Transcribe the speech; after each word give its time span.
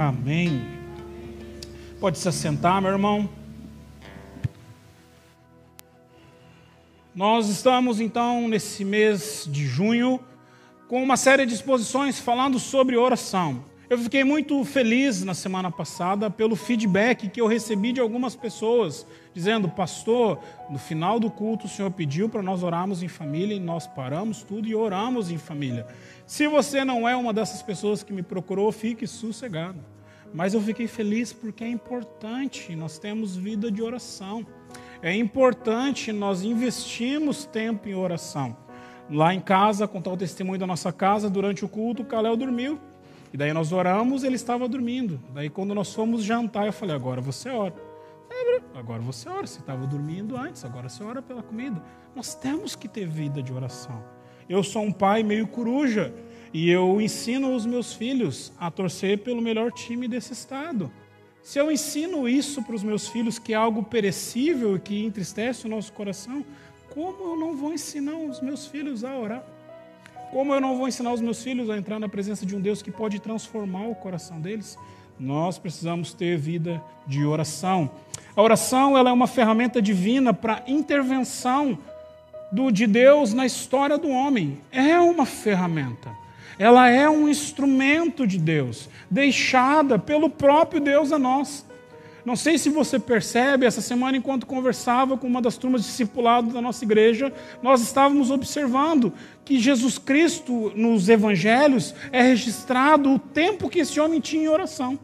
Amém. 0.00 0.64
Pode 1.98 2.18
se 2.18 2.28
assentar, 2.28 2.80
meu 2.80 2.92
irmão. 2.92 3.28
Nós 7.12 7.48
estamos 7.48 7.98
então 7.98 8.46
nesse 8.46 8.84
mês 8.84 9.44
de 9.50 9.66
junho 9.66 10.20
com 10.86 11.02
uma 11.02 11.16
série 11.16 11.44
de 11.44 11.52
exposições 11.52 12.20
falando 12.20 12.60
sobre 12.60 12.96
oração. 12.96 13.64
Eu 13.90 13.96
fiquei 13.96 14.22
muito 14.22 14.62
feliz 14.66 15.24
na 15.24 15.32
semana 15.32 15.70
passada 15.70 16.28
pelo 16.28 16.54
feedback 16.54 17.26
que 17.30 17.40
eu 17.40 17.46
recebi 17.46 17.90
de 17.90 18.00
algumas 18.00 18.36
pessoas, 18.36 19.06
dizendo: 19.32 19.66
Pastor, 19.66 20.38
no 20.68 20.78
final 20.78 21.18
do 21.18 21.30
culto 21.30 21.64
o 21.64 21.68
Senhor 21.70 21.90
pediu 21.90 22.28
para 22.28 22.42
nós 22.42 22.62
orarmos 22.62 23.02
em 23.02 23.08
família 23.08 23.54
e 23.54 23.60
nós 23.60 23.86
paramos 23.86 24.42
tudo 24.42 24.68
e 24.68 24.74
oramos 24.74 25.30
em 25.30 25.38
família. 25.38 25.86
Se 26.26 26.46
você 26.46 26.84
não 26.84 27.08
é 27.08 27.16
uma 27.16 27.32
dessas 27.32 27.62
pessoas 27.62 28.02
que 28.02 28.12
me 28.12 28.22
procurou, 28.22 28.70
fique 28.70 29.06
sossegado. 29.06 29.78
Mas 30.34 30.52
eu 30.52 30.60
fiquei 30.60 30.86
feliz 30.86 31.32
porque 31.32 31.64
é 31.64 31.68
importante, 31.68 32.76
nós 32.76 32.98
temos 32.98 33.36
vida 33.36 33.72
de 33.72 33.80
oração. 33.80 34.46
É 35.00 35.14
importante 35.16 36.12
nós 36.12 36.42
investirmos 36.42 37.46
tempo 37.46 37.88
em 37.88 37.94
oração. 37.94 38.54
Lá 39.10 39.32
em 39.32 39.40
casa, 39.40 39.88
contar 39.88 40.12
o 40.12 40.16
testemunho 40.18 40.60
da 40.60 40.66
nossa 40.66 40.92
casa, 40.92 41.30
durante 41.30 41.64
o 41.64 41.68
culto, 41.68 42.02
o 42.02 42.04
Calel 42.04 42.36
dormiu. 42.36 42.78
E 43.32 43.36
daí 43.36 43.52
nós 43.52 43.72
oramos, 43.72 44.24
ele 44.24 44.36
estava 44.36 44.68
dormindo. 44.68 45.20
Daí 45.34 45.50
quando 45.50 45.74
nós 45.74 45.92
fomos 45.92 46.24
jantar, 46.24 46.66
eu 46.66 46.72
falei, 46.72 46.94
agora 46.94 47.20
você 47.20 47.50
ora. 47.50 47.74
Agora 48.74 49.00
você 49.02 49.28
ora, 49.28 49.46
você 49.46 49.58
estava 49.58 49.86
dormindo 49.86 50.36
antes, 50.36 50.64
agora 50.64 50.88
você 50.88 51.02
ora 51.02 51.20
pela 51.20 51.42
comida. 51.42 51.82
Nós 52.14 52.34
temos 52.34 52.76
que 52.76 52.88
ter 52.88 53.06
vida 53.06 53.42
de 53.42 53.52
oração. 53.52 54.02
Eu 54.48 54.62
sou 54.62 54.82
um 54.82 54.92
pai 54.92 55.22
meio 55.22 55.46
coruja 55.46 56.14
e 56.52 56.70
eu 56.70 57.00
ensino 57.00 57.54
os 57.54 57.66
meus 57.66 57.92
filhos 57.92 58.52
a 58.58 58.70
torcer 58.70 59.18
pelo 59.18 59.42
melhor 59.42 59.72
time 59.72 60.08
desse 60.08 60.32
estado. 60.32 60.90
Se 61.42 61.58
eu 61.58 61.70
ensino 61.70 62.28
isso 62.28 62.62
para 62.62 62.74
os 62.74 62.82
meus 62.82 63.08
filhos, 63.08 63.38
que 63.38 63.52
é 63.52 63.56
algo 63.56 63.82
perecível 63.82 64.76
e 64.76 64.80
que 64.80 65.04
entristece 65.04 65.66
o 65.66 65.68
nosso 65.70 65.92
coração, 65.92 66.44
como 66.90 67.32
eu 67.32 67.36
não 67.36 67.56
vou 67.56 67.72
ensinar 67.72 68.16
os 68.16 68.40
meus 68.40 68.66
filhos 68.66 69.04
a 69.04 69.16
orar? 69.16 69.44
Como 70.30 70.52
eu 70.52 70.60
não 70.60 70.76
vou 70.76 70.86
ensinar 70.86 71.12
os 71.12 71.20
meus 71.20 71.42
filhos 71.42 71.70
a 71.70 71.76
entrar 71.76 71.98
na 71.98 72.08
presença 72.08 72.44
de 72.44 72.54
um 72.54 72.60
Deus 72.60 72.82
que 72.82 72.90
pode 72.90 73.18
transformar 73.18 73.88
o 73.88 73.94
coração 73.94 74.40
deles? 74.40 74.78
Nós 75.18 75.58
precisamos 75.58 76.12
ter 76.12 76.36
vida 76.36 76.82
de 77.06 77.24
oração. 77.24 77.90
A 78.36 78.42
oração 78.42 78.96
ela 78.96 79.10
é 79.10 79.12
uma 79.12 79.26
ferramenta 79.26 79.80
divina 79.80 80.34
para 80.34 80.62
intervenção 80.66 81.78
do, 82.52 82.70
de 82.70 82.86
Deus 82.86 83.32
na 83.32 83.46
história 83.46 83.96
do 83.96 84.08
homem. 84.08 84.60
É 84.70 85.00
uma 85.00 85.24
ferramenta. 85.24 86.10
Ela 86.58 86.88
é 86.90 87.08
um 87.08 87.28
instrumento 87.28 88.26
de 88.26 88.38
Deus, 88.38 88.88
deixada 89.10 89.98
pelo 89.98 90.28
próprio 90.28 90.80
Deus 90.80 91.10
a 91.10 91.18
nós. 91.18 91.64
Não 92.28 92.36
sei 92.36 92.58
se 92.58 92.68
você 92.68 92.98
percebe, 92.98 93.64
essa 93.64 93.80
semana, 93.80 94.18
enquanto 94.18 94.44
conversava 94.44 95.16
com 95.16 95.26
uma 95.26 95.40
das 95.40 95.56
turmas 95.56 95.82
discipuladas 95.82 96.52
da 96.52 96.60
nossa 96.60 96.84
igreja, 96.84 97.32
nós 97.62 97.80
estávamos 97.80 98.30
observando 98.30 99.14
que 99.46 99.58
Jesus 99.58 99.96
Cristo, 99.96 100.70
nos 100.76 101.08
evangelhos, 101.08 101.94
é 102.12 102.20
registrado 102.20 103.10
o 103.10 103.18
tempo 103.18 103.70
que 103.70 103.78
esse 103.78 103.98
homem 103.98 104.20
tinha 104.20 104.44
em 104.44 104.48
oração. 104.48 104.98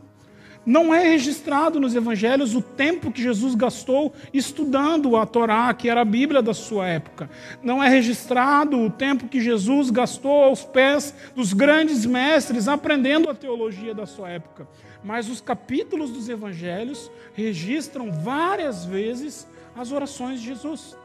Não 0.67 0.95
é 0.95 1.09
registrado 1.09 1.79
nos 1.79 1.95
evangelhos 1.95 2.55
o 2.55 2.63
tempo 2.63 3.13
que 3.13 3.23
Jesus 3.23 3.55
gastou 3.55 4.13
estudando 4.33 5.17
a 5.17 5.27
Torá, 5.27 5.73
que 5.75 5.91
era 5.91 6.01
a 6.01 6.05
Bíblia 6.05 6.41
da 6.41 6.55
sua 6.55 6.87
época. 6.87 7.29
Não 7.63 7.83
é 7.83 7.89
registrado 7.89 8.81
o 8.81 8.91
tempo 8.91 9.29
que 9.29 9.41
Jesus 9.41 9.91
gastou 9.91 10.45
aos 10.45 10.65
pés 10.65 11.15
dos 11.35 11.53
grandes 11.53 12.07
mestres 12.07 12.67
aprendendo 12.67 13.29
a 13.29 13.35
teologia 13.35 13.95
da 13.95 14.07
sua 14.07 14.31
época. 14.31 14.67
Mas 15.03 15.29
os 15.29 15.41
capítulos 15.41 16.11
dos 16.11 16.29
evangelhos 16.29 17.11
registram 17.35 18.11
várias 18.11 18.85
vezes 18.87 19.47
as 19.77 19.93
orações 19.93 20.41
de 20.41 20.47
Jesus 20.47 20.97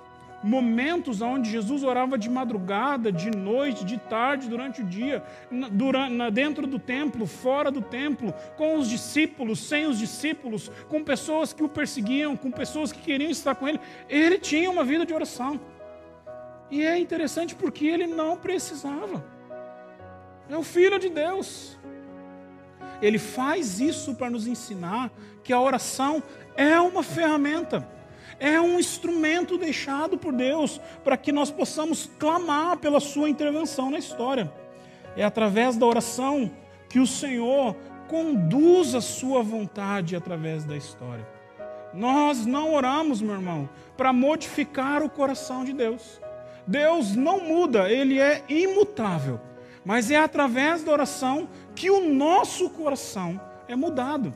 momentos 0.44 1.22
onde 1.22 1.50
Jesus 1.50 1.84
orava 1.84 2.18
de 2.18 2.30
madrugada, 2.30 3.12
de 3.12 3.30
noite, 3.30 3.86
de 3.86 3.98
tarde, 3.98 4.48
durante 4.48 4.82
o 4.82 4.86
dia, 4.86 5.24
dentro 6.32 6.66
do 6.66 6.80
templo, 6.80 7.26
fora 7.26 7.70
do 7.70 7.82
templo, 7.82 8.34
com 8.58 8.78
os 8.78 8.90
discípulos, 8.90 9.60
sem 9.60 9.86
os 9.86 10.00
discípulos, 10.00 10.72
com 10.88 11.04
pessoas 11.04 11.54
que 11.54 11.64
o 11.64 11.70
perseguiam, 11.70 12.38
com 12.38 12.52
pessoas 12.52 12.92
que 12.92 13.00
queriam 13.00 13.30
estar 13.30 13.56
com 13.56 13.68
ele. 13.68 13.80
Ele 14.08 14.38
tinha 14.38 14.70
uma 14.70 14.84
vida 14.84 15.06
de 15.06 15.14
oração. 15.14 15.60
E 16.72 16.84
é 16.84 16.98
interessante 16.98 17.56
porque 17.56 17.88
ele 17.88 18.08
não 18.08 18.38
precisava. 18.38 19.26
É 20.50 20.56
o 20.56 20.64
Filho 20.64 21.00
de 21.00 21.10
Deus. 21.10 21.78
Ele 23.02 23.18
faz 23.18 23.80
isso 23.80 24.16
para 24.16 24.30
nos 24.30 24.48
ensinar 24.48 25.12
que 25.44 25.54
a 25.54 25.60
oração 25.60 26.22
é 26.56 26.80
uma 26.80 27.02
ferramenta 27.02 27.88
é 28.40 28.60
um 28.60 28.80
instrumento 28.80 29.58
deixado 29.58 30.18
por 30.18 30.34
Deus 30.34 30.80
para 31.04 31.18
que 31.18 31.32
nós 31.32 31.52
possamos 31.52 32.10
clamar 32.18 32.78
pela 32.78 33.00
sua 33.00 33.30
intervenção 33.30 33.92
na 33.92 34.00
história. 34.00 34.52
É 35.16 35.24
através 35.24 35.76
da 35.76 35.86
oração 35.86 36.50
que 36.88 37.00
o 37.00 37.08
Senhor 37.08 37.76
conduz 38.08 38.96
a 38.96 39.02
sua 39.02 39.44
vontade 39.44 40.16
através 40.16 40.64
da 40.64 40.76
história. 40.76 41.28
Nós 41.94 42.46
não 42.46 42.74
oramos, 42.74 43.22
meu 43.22 43.36
irmão, 43.36 43.70
para 43.98 44.14
modificar 44.14 45.04
o 45.04 45.10
coração 45.10 45.64
de 45.64 45.74
Deus. 45.74 46.22
Deus 46.66 47.16
não 47.16 47.40
muda, 47.42 47.90
ele 47.90 48.20
é 48.20 48.44
imutável. 48.48 49.40
Mas 49.84 50.12
é 50.12 50.18
através 50.18 50.84
da 50.84 50.92
oração 50.92 51.50
que 51.76 51.90
o 51.90 52.14
nosso 52.14 52.70
coração 52.70 53.40
é 53.68 53.76
mudado. 53.76 54.34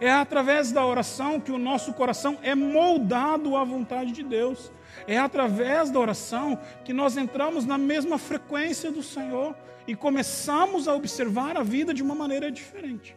É 0.00 0.10
através 0.10 0.72
da 0.72 0.84
oração 0.84 1.38
que 1.38 1.52
o 1.52 1.58
nosso 1.58 1.92
coração 1.94 2.38
é 2.42 2.54
moldado 2.54 3.56
à 3.56 3.64
vontade 3.64 4.12
de 4.12 4.22
Deus. 4.22 4.72
É 5.06 5.18
através 5.18 5.90
da 5.90 5.98
oração 6.00 6.58
que 6.84 6.92
nós 6.92 7.16
entramos 7.16 7.64
na 7.64 7.78
mesma 7.78 8.18
frequência 8.18 8.90
do 8.90 9.02
Senhor 9.02 9.56
e 9.86 9.94
começamos 9.94 10.88
a 10.88 10.94
observar 10.94 11.56
a 11.56 11.62
vida 11.62 11.92
de 11.94 12.02
uma 12.02 12.14
maneira 12.14 12.50
diferente. 12.50 13.16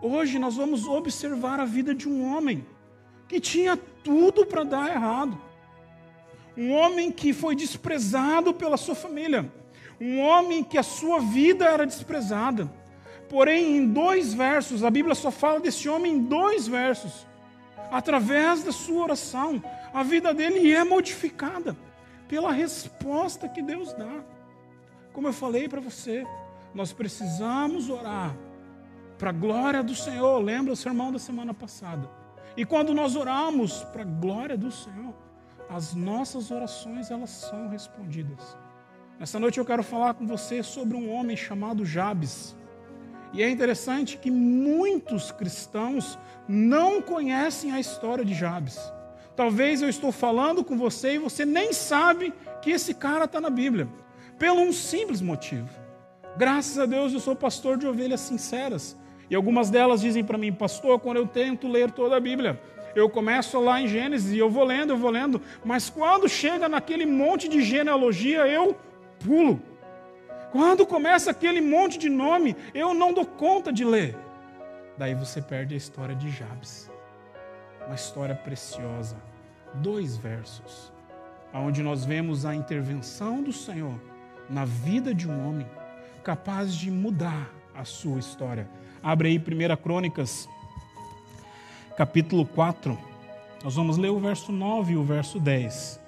Hoje 0.00 0.38
nós 0.38 0.56
vamos 0.56 0.86
observar 0.86 1.58
a 1.58 1.64
vida 1.64 1.94
de 1.94 2.08
um 2.08 2.32
homem 2.32 2.64
que 3.26 3.40
tinha 3.40 3.76
tudo 3.76 4.46
para 4.46 4.62
dar 4.62 4.90
errado. 4.90 5.40
Um 6.56 6.72
homem 6.72 7.10
que 7.10 7.32
foi 7.32 7.54
desprezado 7.54 8.54
pela 8.54 8.76
sua 8.76 8.94
família. 8.94 9.52
Um 10.00 10.20
homem 10.20 10.62
que 10.62 10.78
a 10.78 10.82
sua 10.82 11.20
vida 11.20 11.64
era 11.64 11.84
desprezada. 11.84 12.70
Porém, 13.28 13.76
em 13.76 13.92
dois 13.92 14.32
versos, 14.32 14.82
a 14.82 14.90
Bíblia 14.90 15.14
só 15.14 15.30
fala 15.30 15.60
desse 15.60 15.88
homem 15.88 16.14
em 16.14 16.22
dois 16.22 16.66
versos. 16.66 17.26
Através 17.90 18.62
da 18.62 18.72
sua 18.72 19.04
oração, 19.04 19.62
a 19.92 20.02
vida 20.02 20.32
dele 20.32 20.72
é 20.72 20.84
modificada 20.84 21.76
pela 22.26 22.52
resposta 22.52 23.48
que 23.48 23.62
Deus 23.62 23.92
dá. 23.94 24.22
Como 25.12 25.28
eu 25.28 25.32
falei 25.32 25.68
para 25.68 25.80
você, 25.80 26.26
nós 26.74 26.92
precisamos 26.92 27.88
orar 27.88 28.36
para 29.18 29.30
a 29.30 29.32
glória 29.32 29.82
do 29.82 29.94
Senhor. 29.94 30.38
Lembra 30.38 30.72
o 30.72 30.76
sermão 30.76 31.10
da 31.10 31.18
semana 31.18 31.52
passada? 31.52 32.08
E 32.56 32.64
quando 32.64 32.94
nós 32.94 33.16
oramos 33.16 33.82
para 33.84 34.02
a 34.02 34.04
glória 34.04 34.56
do 34.56 34.70
Senhor, 34.70 35.14
as 35.68 35.94
nossas 35.94 36.50
orações 36.50 37.10
elas 37.10 37.30
são 37.30 37.68
respondidas. 37.68 38.56
Nessa 39.18 39.38
noite 39.38 39.58
eu 39.58 39.64
quero 39.64 39.82
falar 39.82 40.14
com 40.14 40.26
você 40.26 40.62
sobre 40.62 40.96
um 40.96 41.12
homem 41.12 41.36
chamado 41.36 41.84
Jabes. 41.84 42.56
E 43.32 43.42
é 43.42 43.50
interessante 43.50 44.16
que 44.16 44.30
muitos 44.30 45.30
cristãos 45.30 46.18
não 46.48 47.02
conhecem 47.02 47.72
a 47.72 47.80
história 47.80 48.24
de 48.24 48.34
Jabes. 48.34 48.78
Talvez 49.36 49.82
eu 49.82 49.88
estou 49.88 50.10
falando 50.10 50.64
com 50.64 50.76
você 50.76 51.14
e 51.14 51.18
você 51.18 51.44
nem 51.44 51.72
sabe 51.72 52.32
que 52.60 52.70
esse 52.70 52.94
cara 52.94 53.26
está 53.26 53.40
na 53.40 53.50
Bíblia, 53.50 53.86
pelo 54.38 54.60
um 54.60 54.72
simples 54.72 55.20
motivo. 55.20 55.68
Graças 56.36 56.78
a 56.78 56.86
Deus 56.86 57.12
eu 57.12 57.20
sou 57.20 57.36
pastor 57.36 57.76
de 57.76 57.86
ovelhas 57.86 58.20
sinceras. 58.20 58.96
E 59.30 59.34
algumas 59.34 59.68
delas 59.70 60.00
dizem 60.00 60.24
para 60.24 60.38
mim, 60.38 60.52
pastor, 60.52 60.98
quando 60.98 61.18
eu 61.18 61.26
tento 61.26 61.68
ler 61.68 61.90
toda 61.90 62.16
a 62.16 62.20
Bíblia, 62.20 62.60
eu 62.94 63.08
começo 63.08 63.60
lá 63.60 63.80
em 63.80 63.86
Gênesis 63.86 64.32
e 64.32 64.38
eu 64.38 64.50
vou 64.50 64.64
lendo, 64.64 64.92
eu 64.92 64.96
vou 64.96 65.10
lendo, 65.10 65.40
mas 65.64 65.90
quando 65.90 66.28
chega 66.28 66.68
naquele 66.68 67.04
monte 67.04 67.48
de 67.48 67.62
genealogia, 67.62 68.46
eu 68.46 68.76
pulo. 69.20 69.62
Quando 70.50 70.86
começa 70.86 71.30
aquele 71.30 71.60
monte 71.60 71.98
de 71.98 72.08
nome, 72.08 72.56
eu 72.74 72.94
não 72.94 73.12
dou 73.12 73.26
conta 73.26 73.72
de 73.72 73.84
ler. 73.84 74.16
Daí 74.96 75.14
você 75.14 75.42
perde 75.42 75.74
a 75.74 75.76
história 75.76 76.14
de 76.14 76.30
Jabes. 76.30 76.90
Uma 77.86 77.94
história 77.94 78.34
preciosa. 78.34 79.16
Dois 79.74 80.16
versos, 80.16 80.90
onde 81.52 81.82
nós 81.82 82.04
vemos 82.04 82.46
a 82.46 82.54
intervenção 82.54 83.42
do 83.42 83.52
Senhor 83.52 84.00
na 84.48 84.64
vida 84.64 85.14
de 85.14 85.28
um 85.28 85.46
homem 85.46 85.66
capaz 86.24 86.74
de 86.74 86.90
mudar 86.90 87.50
a 87.74 87.84
sua 87.84 88.18
história. 88.18 88.68
Abre 89.02 89.28
aí 89.28 89.38
1 89.38 89.76
Crônicas, 89.82 90.48
capítulo 91.96 92.46
4. 92.46 92.98
Nós 93.62 93.74
vamos 93.74 93.98
ler 93.98 94.10
o 94.10 94.18
verso 94.18 94.50
9 94.50 94.94
e 94.94 94.96
o 94.96 95.04
verso 95.04 95.38
10. 95.38 96.00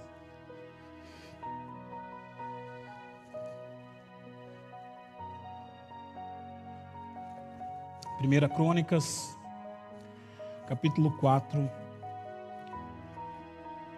1 8.23 8.27
1 8.27 8.49
Crônicas, 8.55 9.35
capítulo 10.69 11.11
4. 11.13 11.71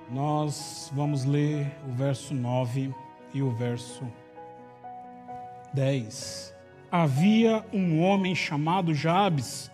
Nós 0.08 0.92
vamos 0.94 1.24
ler 1.24 1.72
o 1.88 1.90
verso 1.90 2.32
9 2.32 2.94
e 3.34 3.42
o 3.42 3.50
verso 3.50 4.06
10. 5.74 6.54
Havia 6.88 7.64
um 7.72 8.00
homem 8.00 8.32
chamado 8.32 8.94
Jabes, 8.94 9.72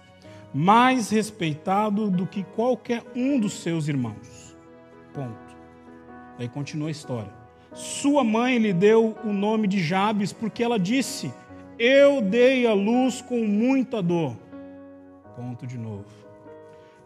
mais 0.55 1.11
respeitado 1.11 2.11
do 2.11 2.27
que 2.27 2.43
qualquer 2.43 3.03
um 3.15 3.39
dos 3.39 3.53
seus 3.53 3.87
irmãos. 3.87 4.56
Ponto. 5.12 5.56
Daí 6.39 6.49
continua 6.49 6.89
a 6.89 6.93
história. 6.93 7.33
Sua 7.75 8.25
mãe 8.25 8.56
lhe 8.56 8.73
deu 8.73 9.15
o 9.23 9.31
nome 9.31 9.69
de 9.69 9.79
Jabes 9.79 10.33
porque 10.33 10.62
ela 10.62 10.79
disse: 10.79 11.31
Eu 11.79 12.21
dei 12.21 12.67
a 12.67 12.75
luz 12.75 13.23
com 13.23 13.45
muita 13.45 14.03
dor. 14.03 14.37
Ponto 15.37 15.67
de 15.67 15.79
novo. 15.79 16.07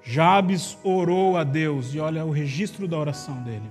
Jabes 0.03 0.79
orou 0.83 1.37
a 1.37 1.45
Deus, 1.45 1.95
e 1.95 2.01
olha 2.01 2.25
o 2.25 2.31
registro 2.31 2.89
da 2.89 2.99
oração 2.99 3.43
dele. 3.43 3.71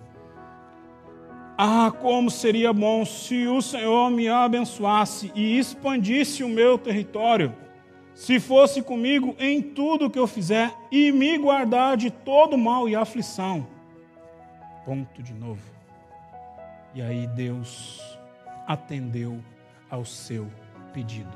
Ah, 1.58 1.92
como 1.92 2.30
seria 2.30 2.72
bom 2.72 3.04
se 3.04 3.48
o 3.48 3.62
Senhor 3.62 4.10
me 4.12 4.30
abençoasse 4.30 5.32
e 5.36 5.58
expandisse 5.58 6.44
o 6.44 6.50
meu 6.50 6.78
território, 6.78 7.54
se 8.14 8.40
fosse 8.40 8.82
comigo 8.82 9.36
em 9.40 9.62
tudo 9.62 10.10
que 10.10 10.20
eu 10.20 10.28
fizer 10.28 10.74
e 10.92 11.12
me 11.12 11.38
guardar 11.38 11.98
de 11.98 12.12
todo 12.12 12.58
mal 12.58 12.88
e 12.88 12.96
aflição. 12.96 13.68
Ponto 14.86 15.22
de 15.22 15.34
novo. 15.34 15.62
E 16.94 17.02
aí 17.02 17.28
Deus 17.28 18.02
atendeu 18.68 19.40
ao 19.90 20.06
seu 20.06 20.48
pedido. 20.94 21.32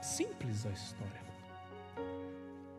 Simples 0.00 0.64
a 0.66 0.70
história. 0.70 1.28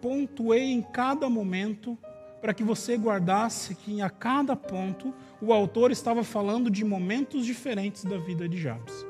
Pontuei 0.02 0.72
em 0.72 0.82
cada 0.82 1.30
momento 1.30 1.98
para 2.42 2.54
que 2.54 2.64
você 2.64 2.96
guardasse 2.96 3.76
que 3.76 4.02
a 4.02 4.10
cada 4.10 4.56
ponto 4.56 5.14
o 5.42 5.52
autor 5.54 5.92
estava 5.92 6.24
falando 6.24 6.70
de 6.70 6.86
momentos 6.86 7.46
diferentes 7.46 8.06
da 8.06 8.18
vida 8.18 8.48
de 8.48 8.58
Jabes. 8.58 9.06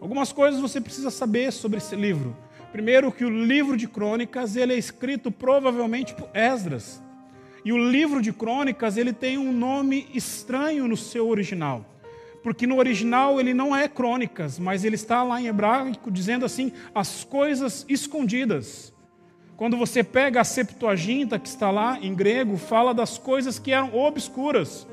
Algumas 0.00 0.32
coisas 0.32 0.60
você 0.60 0.80
precisa 0.80 1.10
saber 1.10 1.52
sobre 1.52 1.78
esse 1.78 1.94
livro. 1.94 2.36
Primeiro 2.72 3.12
que 3.12 3.24
o 3.24 3.30
livro 3.30 3.76
de 3.76 3.86
Crônicas 3.86 4.56
ele 4.56 4.74
é 4.74 4.78
escrito 4.78 5.30
provavelmente 5.30 6.14
por 6.14 6.28
Esdras. 6.34 7.02
E 7.64 7.72
o 7.72 7.78
livro 7.78 8.20
de 8.20 8.32
Crônicas 8.32 8.96
ele 8.96 9.12
tem 9.12 9.38
um 9.38 9.52
nome 9.52 10.08
estranho 10.12 10.88
no 10.88 10.96
seu 10.96 11.28
original. 11.28 11.93
Porque 12.44 12.66
no 12.66 12.76
original 12.76 13.40
ele 13.40 13.54
não 13.54 13.74
é 13.74 13.88
Crônicas, 13.88 14.58
mas 14.58 14.84
ele 14.84 14.96
está 14.96 15.22
lá 15.22 15.40
em 15.40 15.46
hebraico 15.46 16.10
dizendo 16.10 16.44
assim: 16.44 16.70
as 16.94 17.24
coisas 17.24 17.86
escondidas. 17.88 18.92
Quando 19.56 19.78
você 19.78 20.04
pega 20.04 20.42
a 20.42 20.44
Septuaginta, 20.44 21.38
que 21.38 21.48
está 21.48 21.70
lá 21.70 21.98
em 22.02 22.14
grego, 22.14 22.58
fala 22.58 22.92
das 22.92 23.16
coisas 23.16 23.58
que 23.58 23.72
eram 23.72 23.96
obscuras. 23.96 24.86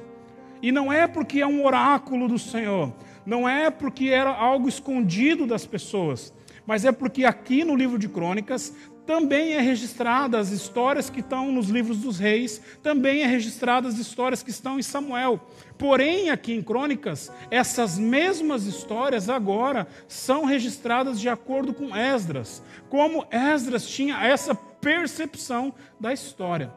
E 0.62 0.71
não 0.71 0.94
é 0.94 1.07
porque 1.07 1.42
é 1.42 1.48
um 1.48 1.65
oráculo 1.65 2.30
do 2.30 2.39
Senhor, 2.39 2.94
não 3.25 3.50
é 3.50 3.69
porque 3.69 4.06
era 4.06 4.30
algo 4.30 4.69
escondido 4.69 5.45
das 5.45 5.65
pessoas, 5.65 6.33
mas 6.65 6.86
é 6.86 6.92
porque 6.92 7.25
aqui 7.25 7.65
no 7.65 7.75
livro 7.75 7.98
de 7.98 8.07
Crônicas 8.07 8.74
também 9.06 9.53
é 9.53 9.59
registrada 9.59 10.39
as 10.39 10.51
histórias 10.51 11.09
que 11.09 11.19
estão 11.19 11.51
nos 11.51 11.69
livros 11.69 11.98
dos 11.98 12.19
reis, 12.19 12.62
também 12.81 13.24
é 13.24 13.25
registrada 13.25 13.88
as 13.88 13.98
histórias 13.98 14.44
que 14.44 14.51
estão 14.51 14.80
em 14.80 14.83
Samuel. 14.83 15.42
Porém, 15.81 16.29
aqui 16.29 16.53
em 16.53 16.61
Crônicas, 16.61 17.31
essas 17.49 17.97
mesmas 17.97 18.67
histórias 18.67 19.29
agora 19.29 19.87
são 20.07 20.45
registradas 20.45 21.19
de 21.19 21.27
acordo 21.27 21.73
com 21.73 21.95
Esdras, 21.95 22.61
como 22.87 23.25
Esdras 23.31 23.89
tinha 23.89 24.23
essa 24.23 24.53
percepção 24.53 25.73
da 25.99 26.13
história. 26.13 26.71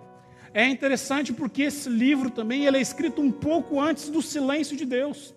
É 0.54 0.66
interessante 0.66 1.34
porque 1.34 1.64
esse 1.64 1.90
livro 1.90 2.30
também 2.30 2.64
ele 2.64 2.78
é 2.78 2.80
escrito 2.80 3.20
um 3.20 3.30
pouco 3.30 3.78
antes 3.78 4.08
do 4.08 4.22
silêncio 4.22 4.74
de 4.74 4.86
Deus. 4.86 5.34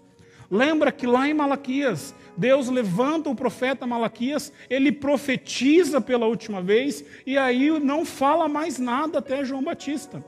Lembra 0.50 0.90
que 0.90 1.06
lá 1.06 1.28
em 1.28 1.34
Malaquias, 1.34 2.16
Deus 2.38 2.70
levanta 2.70 3.30
o 3.30 3.36
profeta 3.36 3.86
Malaquias, 3.86 4.54
ele 4.70 4.94
profetiza 4.94 6.00
pela 6.00 6.26
última 6.26 6.62
vez 6.62 7.04
e 7.26 7.38
aí 7.38 7.70
não 7.82 8.06
fala 8.06 8.48
mais 8.48 8.80
nada 8.80 9.20
até 9.20 9.44
João 9.44 9.62
Batista. 9.62 10.24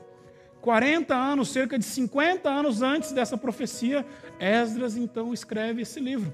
40 0.60 1.14
anos, 1.14 1.48
cerca 1.48 1.78
de 1.78 1.84
50 1.84 2.48
anos 2.48 2.82
antes 2.82 3.12
dessa 3.12 3.36
profecia, 3.36 4.04
Esdras 4.38 4.96
então 4.96 5.32
escreve 5.32 5.82
esse 5.82 6.00
livro. 6.00 6.32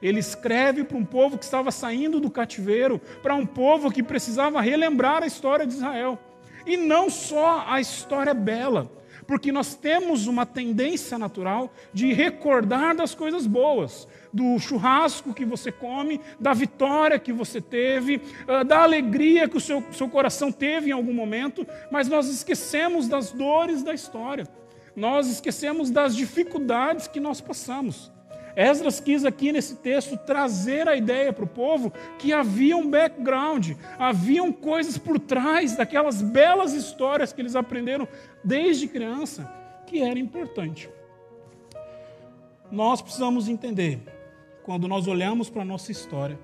Ele 0.00 0.20
escreve 0.20 0.84
para 0.84 0.96
um 0.96 1.04
povo 1.04 1.36
que 1.36 1.44
estava 1.44 1.70
saindo 1.70 2.20
do 2.20 2.30
cativeiro, 2.30 3.00
para 3.22 3.34
um 3.34 3.46
povo 3.46 3.90
que 3.90 4.02
precisava 4.02 4.60
relembrar 4.60 5.22
a 5.22 5.26
história 5.26 5.66
de 5.66 5.74
Israel. 5.74 6.18
E 6.66 6.76
não 6.76 7.10
só 7.10 7.64
a 7.66 7.80
história 7.80 8.34
bela, 8.34 8.90
porque 9.28 9.52
nós 9.52 9.74
temos 9.74 10.26
uma 10.26 10.46
tendência 10.46 11.18
natural 11.18 11.70
de 11.92 12.14
recordar 12.14 12.96
das 12.96 13.14
coisas 13.14 13.46
boas, 13.46 14.08
do 14.32 14.58
churrasco 14.58 15.34
que 15.34 15.44
você 15.44 15.70
come, 15.70 16.18
da 16.40 16.54
vitória 16.54 17.18
que 17.18 17.30
você 17.30 17.60
teve, 17.60 18.22
ah, 18.48 18.62
da 18.62 18.82
alegria 18.82 19.46
que 19.46 19.58
o 19.58 19.60
seu, 19.60 19.84
seu 19.92 20.08
coração 20.08 20.50
teve 20.50 20.88
em 20.88 20.92
algum 20.92 21.12
momento, 21.12 21.66
mas 21.92 22.08
nós 22.08 22.26
esquecemos 22.30 23.06
das 23.06 23.30
dores 23.30 23.82
da 23.82 23.92
história, 23.92 24.48
nós 24.96 25.28
esquecemos 25.28 25.90
das 25.90 26.16
dificuldades 26.16 27.06
que 27.06 27.20
nós 27.20 27.38
passamos. 27.38 28.10
Esdras 28.58 28.98
quis 28.98 29.24
aqui 29.24 29.52
nesse 29.52 29.76
texto 29.76 30.16
trazer 30.16 30.88
a 30.88 30.96
ideia 30.96 31.32
para 31.32 31.44
o 31.44 31.48
povo 31.48 31.92
que 32.18 32.32
havia 32.32 32.76
um 32.76 32.90
background, 32.90 33.70
haviam 33.96 34.52
coisas 34.52 34.98
por 34.98 35.20
trás 35.20 35.76
daquelas 35.76 36.20
belas 36.20 36.72
histórias 36.72 37.32
que 37.32 37.40
eles 37.40 37.54
aprenderam 37.54 38.08
desde 38.42 38.88
criança, 38.88 39.44
que 39.86 40.02
era 40.02 40.18
importante. 40.18 40.90
Nós 42.68 43.00
precisamos 43.00 43.48
entender, 43.48 44.00
quando 44.64 44.88
nós 44.88 45.06
olhamos 45.06 45.48
para 45.48 45.62
a 45.62 45.64
nossa 45.64 45.92
história, 45.92 46.36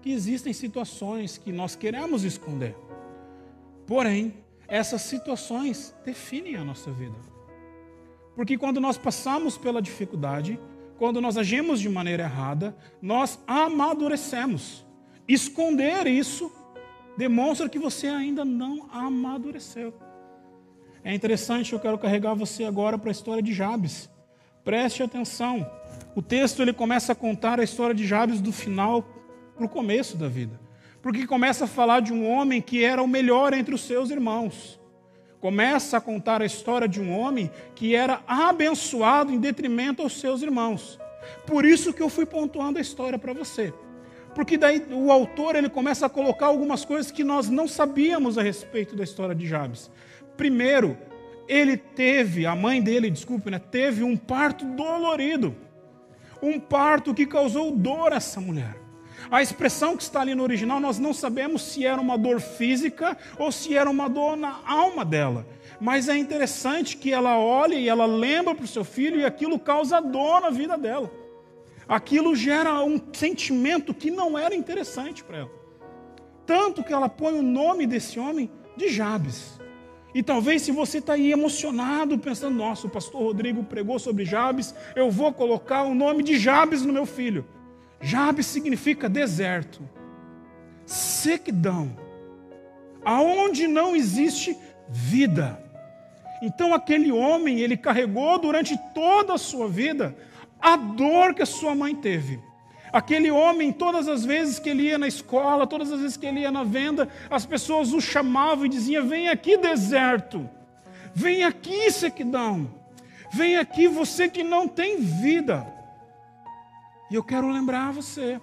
que 0.00 0.10
existem 0.10 0.54
situações 0.54 1.36
que 1.36 1.52
nós 1.52 1.76
queremos 1.76 2.24
esconder. 2.24 2.74
Porém, 3.86 4.32
essas 4.66 5.02
situações 5.02 5.94
definem 6.06 6.56
a 6.56 6.64
nossa 6.64 6.90
vida. 6.90 7.18
Porque 8.34 8.56
quando 8.56 8.80
nós 8.80 8.96
passamos 8.96 9.58
pela 9.58 9.82
dificuldade, 9.82 10.58
quando 11.00 11.18
nós 11.18 11.38
agimos 11.38 11.80
de 11.80 11.88
maneira 11.88 12.24
errada, 12.24 12.76
nós 13.00 13.38
amadurecemos. 13.46 14.84
Esconder 15.26 16.06
isso 16.06 16.52
demonstra 17.16 17.70
que 17.70 17.78
você 17.78 18.06
ainda 18.06 18.44
não 18.44 18.86
amadureceu. 18.92 19.94
É 21.02 21.14
interessante, 21.14 21.72
eu 21.72 21.80
quero 21.80 21.96
carregar 21.96 22.34
você 22.34 22.64
agora 22.64 22.98
para 22.98 23.08
a 23.08 23.12
história 23.12 23.42
de 23.42 23.54
Jabes. 23.54 24.10
Preste 24.62 25.02
atenção. 25.02 25.66
O 26.14 26.20
texto 26.20 26.60
ele 26.60 26.74
começa 26.74 27.12
a 27.12 27.16
contar 27.16 27.58
a 27.58 27.64
história 27.64 27.94
de 27.94 28.06
Jabes 28.06 28.38
do 28.38 28.52
final 28.52 29.02
para 29.56 29.64
o 29.64 29.70
começo 29.70 30.18
da 30.18 30.28
vida. 30.28 30.60
Porque 31.00 31.26
começa 31.26 31.64
a 31.64 31.66
falar 31.66 32.00
de 32.00 32.12
um 32.12 32.30
homem 32.30 32.60
que 32.60 32.84
era 32.84 33.02
o 33.02 33.08
melhor 33.08 33.54
entre 33.54 33.74
os 33.74 33.80
seus 33.80 34.10
irmãos 34.10 34.78
começa 35.40 35.96
a 35.96 36.00
contar 36.00 36.42
a 36.42 36.44
história 36.44 36.86
de 36.86 37.00
um 37.00 37.18
homem 37.18 37.50
que 37.74 37.94
era 37.94 38.22
abençoado 38.26 39.32
em 39.32 39.40
detrimento 39.40 40.02
aos 40.02 40.20
seus 40.20 40.42
irmãos. 40.42 40.99
Por 41.46 41.64
isso 41.64 41.92
que 41.92 42.02
eu 42.02 42.08
fui 42.08 42.26
pontuando 42.26 42.78
a 42.78 42.82
história 42.82 43.18
para 43.18 43.32
você. 43.32 43.72
Porque 44.34 44.56
daí 44.56 44.86
o 44.92 45.10
autor 45.10 45.56
ele 45.56 45.68
começa 45.68 46.06
a 46.06 46.08
colocar 46.08 46.46
algumas 46.46 46.84
coisas 46.84 47.10
que 47.10 47.24
nós 47.24 47.48
não 47.48 47.66
sabíamos 47.66 48.38
a 48.38 48.42
respeito 48.42 48.94
da 48.94 49.02
história 49.02 49.34
de 49.34 49.46
Jabes. 49.46 49.90
Primeiro, 50.36 50.96
ele 51.48 51.76
teve, 51.76 52.46
a 52.46 52.54
mãe 52.54 52.80
dele, 52.80 53.10
desculpe, 53.10 53.50
né, 53.50 53.58
teve 53.58 54.04
um 54.04 54.16
parto 54.16 54.64
dolorido. 54.64 55.54
Um 56.40 56.58
parto 56.60 57.12
que 57.12 57.26
causou 57.26 57.72
dor 57.72 58.12
a 58.12 58.16
essa 58.16 58.40
mulher. 58.40 58.76
A 59.30 59.42
expressão 59.42 59.96
que 59.96 60.02
está 60.02 60.20
ali 60.20 60.34
no 60.34 60.42
original, 60.42 60.80
nós 60.80 60.98
não 60.98 61.12
sabemos 61.12 61.62
se 61.62 61.84
era 61.84 62.00
uma 62.00 62.16
dor 62.16 62.40
física 62.40 63.18
ou 63.38 63.52
se 63.52 63.76
era 63.76 63.90
uma 63.90 64.08
dor 64.08 64.36
na 64.36 64.60
alma 64.64 65.04
dela. 65.04 65.46
Mas 65.80 66.08
é 66.08 66.16
interessante 66.16 66.96
que 66.96 67.12
ela 67.12 67.38
olha 67.38 67.74
e 67.74 67.88
ela 67.88 68.06
lembra 68.06 68.54
para 68.54 68.64
o 68.64 68.68
seu 68.68 68.84
filho 68.84 69.20
e 69.20 69.24
aquilo 69.24 69.58
causa 69.58 70.00
dor 70.00 70.40
na 70.40 70.50
vida 70.50 70.78
dela. 70.78 71.10
Aquilo 71.90 72.36
gera 72.36 72.84
um 72.84 73.00
sentimento 73.12 73.92
que 73.92 74.12
não 74.12 74.38
era 74.38 74.54
interessante 74.54 75.24
para 75.24 75.38
ela. 75.38 75.50
Tanto 76.46 76.84
que 76.84 76.92
ela 76.92 77.08
põe 77.08 77.36
o 77.36 77.42
nome 77.42 77.84
desse 77.84 78.16
homem 78.16 78.48
de 78.76 78.88
Jabes. 78.88 79.58
E 80.14 80.22
talvez 80.22 80.62
se 80.62 80.70
você 80.70 80.98
está 80.98 81.14
aí 81.14 81.32
emocionado, 81.32 82.16
pensando, 82.16 82.54
nossa, 82.54 82.86
o 82.86 82.90
pastor 82.90 83.20
Rodrigo 83.20 83.64
pregou 83.64 83.98
sobre 83.98 84.24
Jabes, 84.24 84.72
eu 84.94 85.10
vou 85.10 85.32
colocar 85.32 85.82
o 85.82 85.92
nome 85.92 86.22
de 86.22 86.38
Jabes 86.38 86.82
no 86.82 86.92
meu 86.92 87.04
filho. 87.04 87.44
Jabes 88.00 88.46
significa 88.46 89.08
deserto, 89.08 89.82
sequidão, 90.86 91.90
aonde 93.04 93.66
não 93.66 93.96
existe 93.96 94.56
vida. 94.88 95.60
Então 96.40 96.72
aquele 96.72 97.10
homem, 97.10 97.58
ele 97.58 97.76
carregou 97.76 98.38
durante 98.38 98.78
toda 98.94 99.34
a 99.34 99.38
sua 99.38 99.66
vida 99.66 100.16
a 100.60 100.76
dor 100.76 101.34
que 101.34 101.42
a 101.42 101.46
sua 101.46 101.74
mãe 101.74 101.94
teve, 101.94 102.40
Aquele 102.92 103.30
homem, 103.30 103.72
todas 103.72 104.08
as 104.08 104.24
vezes 104.24 104.58
que 104.58 104.68
ele 104.68 104.84
ia 104.84 104.98
na 104.98 105.06
escola, 105.06 105.66
todas 105.66 105.92
as 105.92 106.00
vezes 106.00 106.16
que 106.16 106.26
ele 106.26 106.40
ia 106.40 106.50
na 106.50 106.64
venda, 106.64 107.08
as 107.30 107.46
pessoas 107.46 107.92
o 107.92 108.00
chamavam 108.00 108.66
e 108.66 108.68
diziam: 108.68 109.06
Vem 109.06 109.28
aqui, 109.28 109.56
deserto. 109.56 110.48
Vem 111.14 111.44
aqui, 111.44 111.90
sequidão. 111.92 112.68
Vem 113.32 113.56
aqui, 113.56 113.86
você 113.86 114.28
que 114.28 114.42
não 114.42 114.66
tem 114.66 114.96
vida. 114.98 115.66
E 117.10 117.14
eu 117.14 117.22
quero 117.22 117.48
lembrar 117.48 117.92
você 117.92 118.40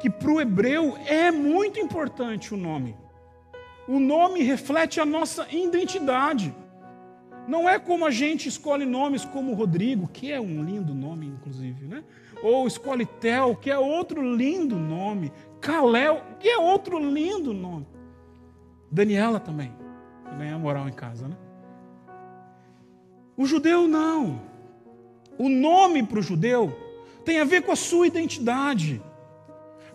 que 0.00 0.08
para 0.08 0.30
o 0.30 0.40
hebreu 0.40 0.96
é 1.06 1.32
muito 1.32 1.80
importante 1.80 2.54
o 2.54 2.56
nome. 2.56 2.96
O 3.88 3.98
nome 3.98 4.42
reflete 4.42 5.00
a 5.00 5.04
nossa 5.04 5.46
identidade. 5.50 6.54
Não 7.46 7.68
é 7.68 7.78
como 7.78 8.04
a 8.04 8.10
gente 8.10 8.48
escolhe 8.48 8.84
nomes 8.84 9.24
como 9.24 9.54
Rodrigo, 9.54 10.08
que 10.08 10.32
é 10.32 10.40
um 10.40 10.64
lindo 10.64 10.92
nome, 10.92 11.26
inclusive, 11.26 11.86
né? 11.86 12.02
Ou 12.42 12.66
escolhe 12.66 13.06
Tel, 13.06 13.54
que 13.54 13.70
é 13.70 13.78
outro 13.78 14.20
lindo 14.34 14.76
nome. 14.76 15.32
Kalel, 15.60 16.22
que 16.40 16.48
é 16.48 16.58
outro 16.58 16.98
lindo 16.98 17.52
nome. 17.52 17.86
Daniela 18.90 19.38
também, 19.38 19.72
ganha 20.36 20.58
moral 20.58 20.88
em 20.88 20.92
casa, 20.92 21.28
né? 21.28 21.36
O 23.36 23.46
judeu 23.46 23.86
não. 23.86 24.40
O 25.38 25.48
nome 25.48 26.02
para 26.02 26.18
o 26.18 26.22
judeu 26.22 26.74
tem 27.24 27.38
a 27.40 27.44
ver 27.44 27.62
com 27.62 27.72
a 27.72 27.76
sua 27.76 28.06
identidade. 28.06 29.02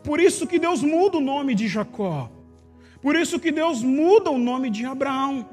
Por 0.03 0.20
isso 0.20 0.46
que 0.46 0.60
Deus 0.60 0.84
muda 0.84 1.17
o 1.17 1.22
nome 1.22 1.55
de 1.55 1.67
Jacó. 1.67 2.29
Por 3.01 3.15
isso 3.15 3.39
que 3.39 3.51
Deus 3.51 3.81
muda 3.81 4.29
o 4.29 4.38
nome 4.38 4.70
de 4.70 4.86
Abraão. 4.86 5.48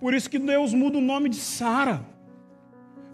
Por 0.00 0.14
isso 0.14 0.28
que 0.28 0.38
Deus 0.38 0.74
muda 0.74 0.98
o 0.98 1.00
nome 1.00 1.28
de 1.28 1.36
Sara. 1.36 2.04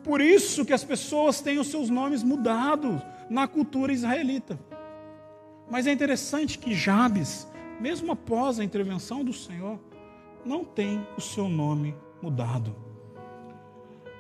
Por 0.03 0.21
isso 0.21 0.65
que 0.65 0.73
as 0.73 0.85
pessoas 0.85 1.41
têm 1.41 1.59
os 1.59 1.69
seus 1.69 1.89
nomes 1.89 2.23
mudados 2.23 3.01
na 3.31 3.47
cultura 3.47 3.93
israelita. 3.93 4.59
Mas 5.71 5.87
é 5.87 5.93
interessante 5.93 6.59
que 6.59 6.75
Jabes, 6.75 7.49
mesmo 7.81 8.13
após 8.13 8.59
a 8.59 8.65
intervenção 8.65 9.25
do 9.25 9.33
Senhor, 9.33 9.79
não 10.45 10.65
tem 10.65 11.07
o 11.17 11.21
seu 11.21 11.49
nome 11.49 11.95
mudado. 12.21 12.75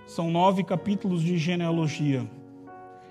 São 0.07 0.31
nove 0.31 0.63
capítulos 0.63 1.23
de 1.23 1.37
genealogia. 1.37 2.29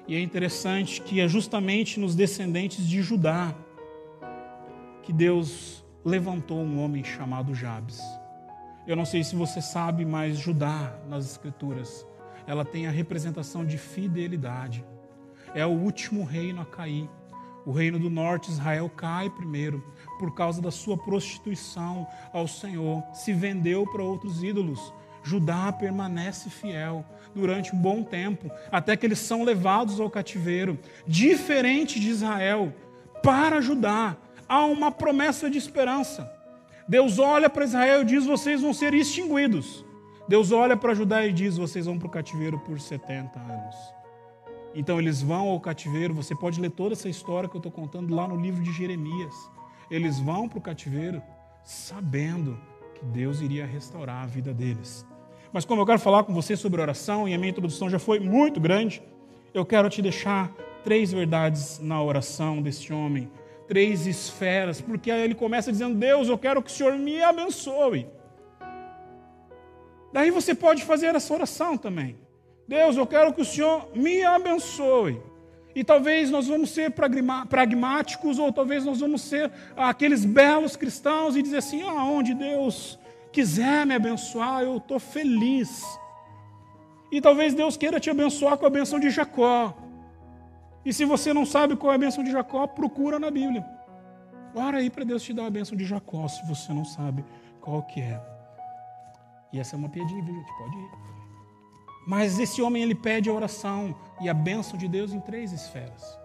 E 0.08 0.16
é 0.16 0.20
interessante 0.20 1.02
que 1.02 1.20
é 1.20 1.28
justamente 1.28 2.00
nos 2.00 2.16
descendentes 2.16 2.88
de 2.88 3.02
Judá 3.02 3.54
que 5.04 5.12
Deus 5.12 5.84
levantou 6.04 6.60
um 6.60 6.84
homem 6.84 7.04
chamado 7.04 7.54
Jabes. 7.54 8.02
Eu 8.88 8.96
não 8.96 9.06
sei 9.06 9.24
se 9.24 9.36
você 9.36 9.62
sabe, 9.62 10.04
mas 10.06 10.38
Judá, 10.38 10.96
nas 11.08 11.26
Escrituras, 11.26 12.06
ela 12.48 12.66
tem 12.66 12.88
a 12.88 12.92
representação 12.92 13.64
de 13.64 13.78
fidelidade. 13.78 14.84
É 15.54 15.66
o 15.66 15.70
último 15.70 16.24
reino 16.24 16.62
a 16.62 16.66
cair. 16.66 17.10
O 17.64 17.72
reino 17.72 18.00
do 18.00 18.10
norte, 18.10 18.50
Israel, 18.50 18.90
cai 18.90 19.30
primeiro, 19.30 19.86
por 20.18 20.34
causa 20.34 20.60
da 20.62 20.72
sua 20.72 20.98
prostituição 20.98 22.08
ao 22.34 22.48
Senhor, 22.48 23.04
se 23.14 23.34
vendeu 23.34 23.86
para 23.86 24.04
outros 24.04 24.44
ídolos. 24.44 24.92
Judá 25.24 25.72
permanece 25.72 26.50
fiel 26.50 27.06
durante 27.36 27.76
um 27.76 27.78
bom 27.78 28.02
tempo, 28.02 28.50
até 28.72 28.98
que 28.98 29.06
eles 29.06 29.20
são 29.20 29.44
levados 29.44 30.00
ao 30.00 30.10
cativeiro. 30.10 30.80
Diferente 31.06 32.00
de 32.00 32.10
Israel, 32.10 32.74
para 33.22 33.62
Judá 33.62 34.18
há 34.50 34.66
uma 34.66 34.92
promessa 34.92 35.48
de 35.50 35.60
esperança. 35.60 36.41
Deus 36.92 37.20
olha 37.20 37.50
para 37.50 37.64
Israel 37.64 38.02
e 38.02 38.06
diz: 38.06 38.26
vocês 38.26 38.62
vão 38.62 38.74
ser 38.74 38.94
extinguidos. 38.94 39.86
Deus 40.28 40.52
olha 40.52 40.76
para 40.76 40.94
Judá 40.94 41.26
e 41.26 41.32
diz: 41.32 41.56
vocês 41.56 41.86
vão 41.86 41.98
para 41.98 42.08
o 42.08 42.12
cativeiro 42.12 42.60
por 42.60 42.82
70 42.82 43.40
anos. 43.40 43.76
Então 44.76 45.00
eles 45.00 45.22
vão 45.22 45.48
ao 45.48 45.60
cativeiro. 45.62 46.14
Você 46.14 46.36
pode 46.36 46.60
ler 46.60 46.70
toda 46.72 46.92
essa 46.92 47.08
história 47.08 47.48
que 47.48 47.56
eu 47.56 47.60
estou 47.60 47.72
contando 47.72 48.14
lá 48.14 48.28
no 48.28 48.36
livro 48.36 48.62
de 48.62 48.74
Jeremias. 48.74 49.34
Eles 49.90 50.20
vão 50.20 50.50
para 50.50 50.60
o 50.60 50.62
cativeiro 50.62 51.24
sabendo 51.64 52.60
que 52.94 53.06
Deus 53.06 53.40
iria 53.40 53.66
restaurar 53.66 54.24
a 54.24 54.28
vida 54.28 54.54
deles. 54.54 55.06
Mas 55.54 55.64
como 55.64 55.80
eu 55.80 55.86
quero 55.86 56.00
falar 56.00 56.26
com 56.26 56.34
você 56.34 56.58
sobre 56.58 56.82
oração 56.82 57.26
e 57.26 57.34
a 57.34 57.38
minha 57.38 57.52
introdução 57.52 57.90
já 57.90 58.00
foi 58.00 58.20
muito 58.20 58.60
grande, 58.60 59.02
eu 59.54 59.66
quero 59.66 59.90
te 59.90 60.02
deixar 60.02 60.52
três 60.84 61.14
verdades 61.14 61.80
na 61.80 62.04
oração 62.04 62.62
deste 62.62 62.92
homem 62.92 63.32
três 63.72 64.06
esferas, 64.06 64.82
porque 64.82 65.10
ele 65.10 65.34
começa 65.34 65.72
dizendo: 65.72 65.96
Deus, 65.98 66.28
eu 66.28 66.38
quero 66.38 66.62
que 66.62 66.70
o 66.70 66.74
Senhor 66.74 66.98
me 66.98 67.22
abençoe. 67.24 68.06
Daí 70.12 70.30
você 70.30 70.54
pode 70.54 70.84
fazer 70.84 71.16
essa 71.16 71.34
oração 71.34 71.78
também. 71.78 72.20
Deus, 72.68 72.98
eu 72.98 73.08
quero 73.08 73.34
que 73.34 73.40
o 73.40 73.46
Senhor 73.46 73.88
me 73.96 74.26
abençoe. 74.26 75.22
E 75.74 75.86
talvez 75.86 76.30
nós 76.30 76.50
vamos 76.50 76.72
ser 76.72 76.92
pragmáticos, 77.50 78.40
ou 78.40 78.52
talvez 78.52 78.84
nós 78.84 79.00
vamos 79.00 79.22
ser 79.22 79.50
aqueles 79.78 80.26
belos 80.26 80.76
cristãos 80.76 81.38
e 81.38 81.42
dizer 81.42 81.60
assim: 81.60 81.82
aonde 81.82 82.34
Deus 82.34 83.00
quiser 83.32 83.86
me 83.86 83.96
abençoar, 83.96 84.64
eu 84.64 84.76
estou 84.80 85.00
feliz. 85.00 85.82
E 87.10 87.22
talvez 87.22 87.54
Deus 87.54 87.78
queira 87.78 88.02
te 88.02 88.10
abençoar 88.10 88.58
com 88.58 88.66
a 88.66 88.70
benção 88.70 89.00
de 89.00 89.10
Jacó. 89.10 89.81
E 90.86 90.92
se 90.92 91.06
você 91.06 91.34
não 91.34 91.46
sabe 91.46 91.76
qual 91.76 91.92
é 91.92 91.96
a 91.96 92.00
bênção 92.00 92.24
de 92.24 92.32
Jacó, 92.32 92.66
procura 92.68 93.20
na 93.20 93.30
Bíblia. 93.30 93.66
Ora 94.56 94.78
aí 94.78 94.90
para 94.90 95.04
Deus 95.04 95.24
te 95.24 95.34
dar 95.34 95.46
a 95.46 95.50
bênção 95.50 95.78
de 95.78 95.86
Jacó, 95.86 96.28
se 96.28 96.46
você 96.46 96.74
não 96.74 96.84
sabe 96.84 97.24
qual 97.62 97.84
que 97.84 98.02
é. 98.02 98.22
E 99.54 99.60
essa 99.60 99.76
é 99.76 99.80
uma 99.80 99.90
piadinha, 99.90 100.24
viu, 100.24 100.34
gente? 100.34 100.58
Pode 100.58 100.76
ir. 100.76 100.90
Mas 102.08 102.40
esse 102.40 102.62
homem, 102.62 102.82
ele 102.82 102.96
pede 102.96 103.30
a 103.30 103.34
oração 103.34 103.96
e 104.20 104.28
a 104.28 104.34
bênção 104.34 104.78
de 104.78 104.88
Deus 104.88 105.14
em 105.14 105.20
três 105.20 105.52
esferas. 105.52 106.18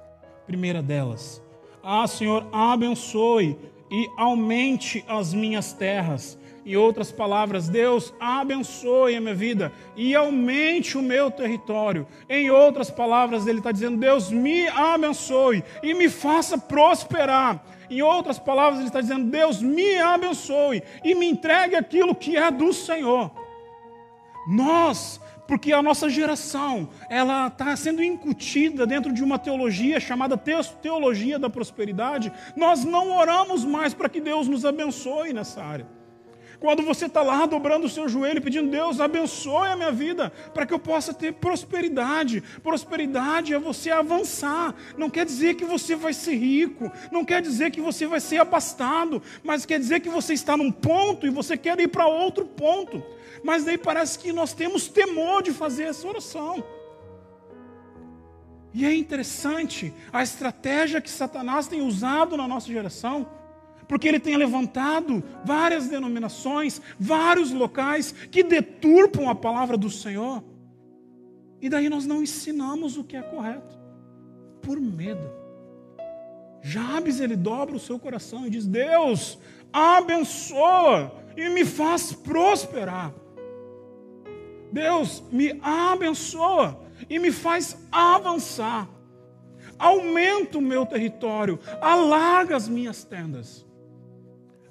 Primeira 0.46 0.82
delas, 0.82 1.42
ah, 1.82 2.06
Senhor, 2.06 2.48
abençoe 2.52 3.58
e 3.90 4.10
aumente 4.16 5.04
as 5.06 5.34
minhas 5.34 5.72
terras 5.72 6.38
em 6.66 6.74
outras 6.74 7.12
palavras, 7.12 7.68
Deus 7.68 8.12
abençoe 8.18 9.14
a 9.14 9.20
minha 9.20 9.36
vida 9.36 9.72
e 9.96 10.16
aumente 10.16 10.98
o 10.98 11.02
meu 11.02 11.30
território. 11.30 12.08
Em 12.28 12.50
outras 12.50 12.90
palavras, 12.90 13.46
ele 13.46 13.58
está 13.58 13.70
dizendo: 13.70 13.96
Deus 13.96 14.32
me 14.32 14.66
abençoe 14.66 15.62
e 15.80 15.94
me 15.94 16.08
faça 16.08 16.58
prosperar. 16.58 17.64
Em 17.88 18.02
outras 18.02 18.40
palavras, 18.40 18.80
ele 18.80 18.88
está 18.88 19.00
dizendo: 19.00 19.30
Deus 19.30 19.62
me 19.62 19.96
abençoe 19.98 20.82
e 21.04 21.14
me 21.14 21.26
entregue 21.26 21.76
aquilo 21.76 22.16
que 22.16 22.36
é 22.36 22.50
do 22.50 22.72
Senhor. 22.72 23.30
Nós, 24.48 25.20
porque 25.46 25.72
a 25.72 25.80
nossa 25.80 26.10
geração, 26.10 26.88
ela 27.08 27.46
está 27.46 27.76
sendo 27.76 28.02
incutida 28.02 28.84
dentro 28.84 29.12
de 29.12 29.22
uma 29.22 29.38
teologia 29.38 30.00
chamada 30.00 30.36
teologia 30.36 31.38
da 31.38 31.48
prosperidade. 31.48 32.32
Nós 32.56 32.84
não 32.84 33.16
oramos 33.16 33.64
mais 33.64 33.94
para 33.94 34.08
que 34.08 34.20
Deus 34.20 34.48
nos 34.48 34.64
abençoe 34.64 35.32
nessa 35.32 35.62
área. 35.62 35.95
Quando 36.58 36.82
você 36.82 37.06
está 37.06 37.22
lá 37.22 37.44
dobrando 37.46 37.86
o 37.86 37.88
seu 37.88 38.08
joelho, 38.08 38.40
pedindo, 38.40 38.70
Deus, 38.70 39.00
abençoe 39.00 39.68
a 39.68 39.76
minha 39.76 39.92
vida, 39.92 40.30
para 40.54 40.64
que 40.64 40.72
eu 40.72 40.78
possa 40.78 41.12
ter 41.12 41.34
prosperidade. 41.34 42.42
Prosperidade 42.62 43.52
é 43.52 43.58
você 43.58 43.90
avançar. 43.90 44.74
Não 44.96 45.10
quer 45.10 45.26
dizer 45.26 45.54
que 45.54 45.64
você 45.64 45.94
vai 45.94 46.12
ser 46.12 46.34
rico, 46.36 46.90
não 47.12 47.24
quer 47.24 47.42
dizer 47.42 47.70
que 47.70 47.80
você 47.80 48.06
vai 48.06 48.20
ser 48.20 48.38
abastado, 48.38 49.22
mas 49.44 49.66
quer 49.66 49.78
dizer 49.78 50.00
que 50.00 50.08
você 50.08 50.32
está 50.32 50.56
num 50.56 50.72
ponto 50.72 51.26
e 51.26 51.30
você 51.30 51.56
quer 51.56 51.78
ir 51.80 51.88
para 51.88 52.06
outro 52.06 52.46
ponto. 52.46 53.02
Mas 53.44 53.64
daí 53.64 53.76
parece 53.76 54.18
que 54.18 54.32
nós 54.32 54.52
temos 54.52 54.88
temor 54.88 55.42
de 55.42 55.52
fazer 55.52 55.84
essa 55.84 56.08
oração. 56.08 56.64
E 58.72 58.84
é 58.84 58.94
interessante 58.94 59.92
a 60.12 60.22
estratégia 60.22 61.00
que 61.00 61.08
Satanás 61.10 61.66
tem 61.66 61.80
usado 61.80 62.36
na 62.36 62.46
nossa 62.46 62.66
geração 62.66 63.26
porque 63.88 64.08
ele 64.08 64.20
tem 64.20 64.36
levantado 64.36 65.22
várias 65.44 65.88
denominações, 65.88 66.80
vários 66.98 67.52
locais 67.52 68.12
que 68.30 68.42
deturpam 68.42 69.28
a 69.28 69.34
palavra 69.34 69.76
do 69.76 69.90
Senhor. 69.90 70.42
E 71.60 71.68
daí 71.68 71.88
nós 71.88 72.04
não 72.06 72.22
ensinamos 72.22 72.96
o 72.96 73.04
que 73.04 73.16
é 73.16 73.22
correto, 73.22 73.78
por 74.60 74.80
medo. 74.80 75.30
Jabes 76.60 77.20
ele 77.20 77.36
dobra 77.36 77.76
o 77.76 77.80
seu 77.80 77.98
coração 77.98 78.46
e 78.46 78.50
diz: 78.50 78.66
Deus, 78.66 79.38
abençoa 79.72 81.12
e 81.36 81.48
me 81.48 81.64
faz 81.64 82.12
prosperar. 82.12 83.12
Deus, 84.72 85.22
me 85.30 85.58
abençoa 85.62 86.80
e 87.08 87.18
me 87.18 87.30
faz 87.30 87.78
avançar. 87.90 88.88
Aumenta 89.78 90.58
o 90.58 90.62
meu 90.62 90.84
território, 90.86 91.58
alarga 91.80 92.56
as 92.56 92.68
minhas 92.68 93.04
tendas. 93.04 93.66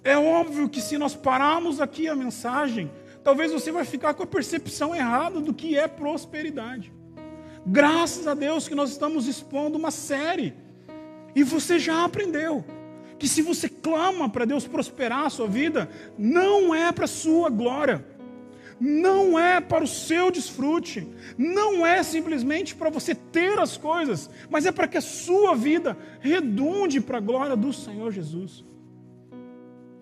É 0.05 0.15
óbvio 0.15 0.69
que 0.69 0.79
se 0.79 0.99
nós 0.99 1.15
pararmos 1.15 1.81
aqui 1.81 2.07
a 2.07 2.15
mensagem, 2.15 2.91
talvez 3.23 3.51
você 3.51 3.71
vai 3.71 3.83
ficar 3.83 4.13
com 4.13 4.21
a 4.21 4.27
percepção 4.27 4.95
errada 4.95 5.41
do 5.41 5.51
que 5.51 5.75
é 5.75 5.87
prosperidade. 5.87 6.93
Graças 7.65 8.27
a 8.27 8.35
Deus 8.35 8.67
que 8.67 8.75
nós 8.75 8.91
estamos 8.91 9.27
expondo 9.27 9.79
uma 9.79 9.89
série. 9.89 10.53
E 11.35 11.43
você 11.43 11.79
já 11.79 12.05
aprendeu 12.05 12.63
que 13.17 13.27
se 13.27 13.41
você 13.41 13.67
clama 13.67 14.29
para 14.29 14.45
Deus 14.45 14.67
prosperar 14.67 15.25
a 15.25 15.29
sua 15.31 15.47
vida, 15.47 15.89
não 16.15 16.75
é 16.75 16.91
para 16.91 17.07
sua 17.07 17.49
glória. 17.49 18.05
não 18.77 19.39
é 19.39 19.61
para 19.61 19.85
o 19.85 19.87
seu 19.87 20.29
desfrute, 20.29 21.07
não 21.37 21.85
é 21.85 22.03
simplesmente 22.03 22.75
para 22.75 22.89
você 22.89 23.15
ter 23.15 23.57
as 23.57 23.77
coisas, 23.77 24.29
mas 24.49 24.65
é 24.65 24.71
para 24.71 24.85
que 24.85 24.97
a 24.97 25.01
sua 25.01 25.55
vida 25.55 25.97
redunde 26.19 26.99
para 26.99 27.17
a 27.17 27.21
glória 27.21 27.55
do 27.55 27.71
Senhor 27.71 28.11
Jesus. 28.11 28.65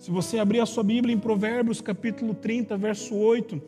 Se 0.04 0.12
você 0.12 0.38
abrir 0.38 0.60
a 0.60 0.66
sua 0.66 0.84
Bíblia 0.84 1.16
em 1.16 1.18
Provérbios 1.18 1.80
capítulo 1.80 2.34
30, 2.34 2.76
verso 2.76 3.16
8, 3.16 3.62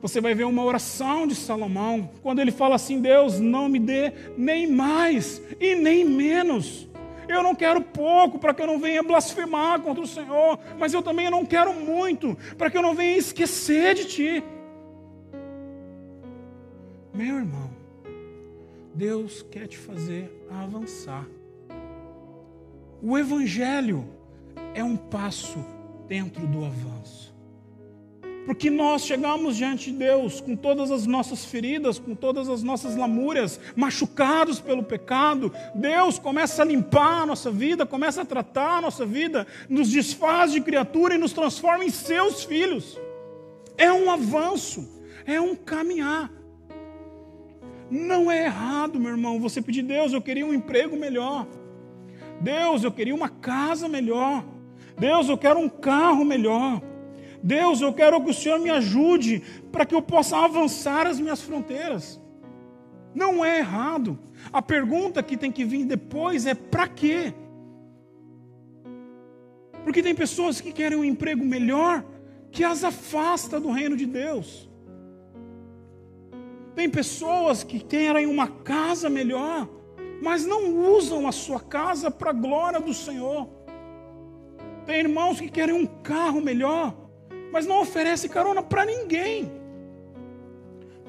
você 0.00 0.20
vai 0.20 0.32
ver 0.32 0.44
uma 0.44 0.62
oração 0.62 1.26
de 1.26 1.34
Salomão, 1.34 2.08
quando 2.22 2.38
ele 2.38 2.52
fala 2.52 2.76
assim: 2.76 3.00
Deus, 3.00 3.40
não 3.40 3.68
me 3.68 3.80
dê 3.80 4.12
nem 4.38 4.70
mais 4.70 5.42
e 5.58 5.74
nem 5.74 6.04
menos. 6.04 6.88
Eu 7.28 7.42
não 7.42 7.52
quero 7.52 7.82
pouco 7.82 8.38
para 8.38 8.54
que 8.54 8.62
eu 8.62 8.66
não 8.68 8.78
venha 8.78 9.02
blasfemar 9.02 9.80
contra 9.80 10.04
o 10.04 10.06
Senhor, 10.06 10.56
mas 10.78 10.94
eu 10.94 11.02
também 11.02 11.28
não 11.28 11.44
quero 11.44 11.74
muito 11.74 12.38
para 12.56 12.70
que 12.70 12.78
eu 12.78 12.82
não 12.82 12.94
venha 12.94 13.18
esquecer 13.18 13.96
de 13.96 14.04
Ti. 14.04 14.44
Meu 17.12 17.38
irmão, 17.38 17.72
Deus 18.94 19.44
quer 19.50 19.66
te 19.66 19.76
fazer 19.76 20.30
avançar. 20.48 21.26
O 23.02 23.18
Evangelho 23.18 24.15
é 24.76 24.84
um 24.84 24.94
passo 24.94 25.64
dentro 26.06 26.46
do 26.46 26.62
avanço. 26.62 27.34
Porque 28.44 28.68
nós 28.68 29.04
chegamos 29.04 29.56
diante 29.56 29.90
de 29.90 29.96
Deus 29.96 30.38
com 30.38 30.54
todas 30.54 30.90
as 30.90 31.06
nossas 31.06 31.46
feridas, 31.46 31.98
com 31.98 32.14
todas 32.14 32.46
as 32.48 32.62
nossas 32.62 32.94
lamúrias, 32.94 33.58
machucados 33.74 34.60
pelo 34.60 34.82
pecado. 34.82 35.50
Deus 35.74 36.18
começa 36.18 36.60
a 36.60 36.64
limpar 36.64 37.22
a 37.22 37.26
nossa 37.26 37.50
vida, 37.50 37.86
começa 37.86 38.20
a 38.20 38.24
tratar 38.24 38.76
a 38.76 38.80
nossa 38.82 39.06
vida, 39.06 39.46
nos 39.68 39.90
desfaz 39.90 40.52
de 40.52 40.60
criatura 40.60 41.14
e 41.14 41.18
nos 41.18 41.32
transforma 41.32 41.82
em 41.82 41.90
seus 41.90 42.44
filhos. 42.44 43.00
É 43.78 43.90
um 43.90 44.10
avanço, 44.10 44.86
é 45.24 45.40
um 45.40 45.56
caminhar. 45.56 46.30
Não 47.90 48.30
é 48.30 48.44
errado, 48.44 49.00
meu 49.00 49.12
irmão, 49.12 49.40
você 49.40 49.62
pedir, 49.62 49.82
Deus, 49.82 50.12
eu 50.12 50.20
queria 50.20 50.46
um 50.46 50.52
emprego 50.52 50.96
melhor. 50.96 51.46
Deus, 52.40 52.84
eu 52.84 52.92
queria 52.92 53.14
uma 53.14 53.30
casa 53.30 53.88
melhor. 53.88 54.44
Deus, 54.98 55.28
eu 55.28 55.36
quero 55.36 55.58
um 55.58 55.68
carro 55.68 56.24
melhor. 56.24 56.82
Deus, 57.42 57.80
eu 57.80 57.92
quero 57.92 58.20
que 58.22 58.30
o 58.30 58.34
Senhor 58.34 58.58
me 58.58 58.70
ajude 58.70 59.42
para 59.70 59.84
que 59.86 59.94
eu 59.94 60.02
possa 60.02 60.38
avançar 60.38 61.06
as 61.06 61.20
minhas 61.20 61.40
fronteiras. 61.42 62.20
Não 63.14 63.44
é 63.44 63.58
errado. 63.58 64.18
A 64.52 64.60
pergunta 64.60 65.22
que 65.22 65.36
tem 65.36 65.50
que 65.50 65.64
vir 65.64 65.84
depois 65.84 66.46
é: 66.46 66.54
para 66.54 66.88
quê? 66.88 67.32
Porque 69.84 70.02
tem 70.02 70.14
pessoas 70.14 70.60
que 70.60 70.72
querem 70.72 70.98
um 70.98 71.04
emprego 71.04 71.44
melhor 71.44 72.04
que 72.50 72.64
as 72.64 72.82
afasta 72.82 73.60
do 73.60 73.70
reino 73.70 73.96
de 73.96 74.06
Deus. 74.06 74.68
Tem 76.74 76.90
pessoas 76.90 77.62
que 77.62 77.80
querem 77.80 78.26
uma 78.26 78.48
casa 78.48 79.08
melhor, 79.08 79.68
mas 80.22 80.44
não 80.44 80.76
usam 80.94 81.26
a 81.26 81.32
sua 81.32 81.60
casa 81.60 82.10
para 82.10 82.30
a 82.30 82.34
glória 82.34 82.80
do 82.80 82.92
Senhor. 82.92 83.55
Tem 84.86 85.00
irmãos 85.00 85.40
que 85.40 85.50
querem 85.50 85.74
um 85.74 85.84
carro 85.84 86.40
melhor, 86.40 86.94
mas 87.52 87.66
não 87.66 87.80
oferece 87.80 88.28
carona 88.28 88.62
para 88.62 88.86
ninguém. 88.86 89.50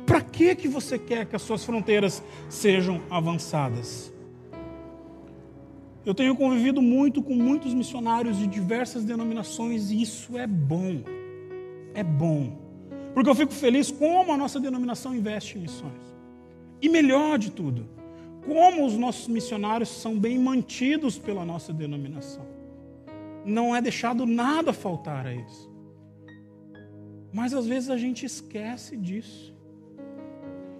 Para 0.05 0.19
que 0.21 0.55
que 0.55 0.67
você 0.67 0.97
quer 0.97 1.27
que 1.27 1.35
as 1.35 1.41
suas 1.43 1.63
fronteiras 1.63 2.23
sejam 2.49 3.01
avançadas? 3.09 4.11
Eu 6.03 6.15
tenho 6.15 6.35
convivido 6.35 6.81
muito 6.81 7.21
com 7.21 7.35
muitos 7.35 7.73
missionários 7.73 8.37
de 8.37 8.47
diversas 8.47 9.03
denominações 9.03 9.91
e 9.91 10.01
isso 10.01 10.37
é 10.37 10.47
bom. 10.47 11.03
É 11.93 12.01
bom. 12.03 12.57
Porque 13.13 13.29
eu 13.29 13.35
fico 13.35 13.51
feliz 13.51 13.91
como 13.91 14.31
a 14.31 14.37
nossa 14.37 14.59
denominação 14.59 15.13
investe 15.13 15.57
em 15.57 15.61
missões. 15.61 16.01
E 16.81 16.87
melhor 16.87 17.37
de 17.37 17.51
tudo, 17.51 17.89
como 18.45 18.85
os 18.85 18.95
nossos 18.95 19.27
missionários 19.27 19.89
são 19.89 20.17
bem 20.17 20.39
mantidos 20.39 21.19
pela 21.19 21.43
nossa 21.43 21.73
denominação. 21.73 22.56
Não 23.47 23.73
é 23.73 23.81
deixado 23.81 24.25
nada 24.25 24.73
faltar 24.73 25.25
a 25.25 25.33
isso. 25.33 25.71
Mas 27.33 27.53
às 27.53 27.65
vezes 27.65 27.89
a 27.89 27.97
gente 27.97 28.25
esquece 28.25 28.97
disso. 28.97 29.55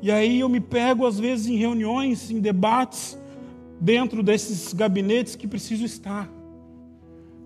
E 0.02 0.12
aí 0.12 0.42
eu 0.42 0.50
me 0.50 0.60
pego, 0.60 1.08
às 1.08 1.20
vezes, 1.20 1.48
em 1.48 1.56
reuniões, 1.56 2.30
em 2.30 2.40
debates, 2.40 3.18
dentro 3.80 4.22
desses 4.22 4.74
gabinetes 4.74 5.36
que 5.36 5.48
preciso 5.48 5.86
estar. 5.86 6.30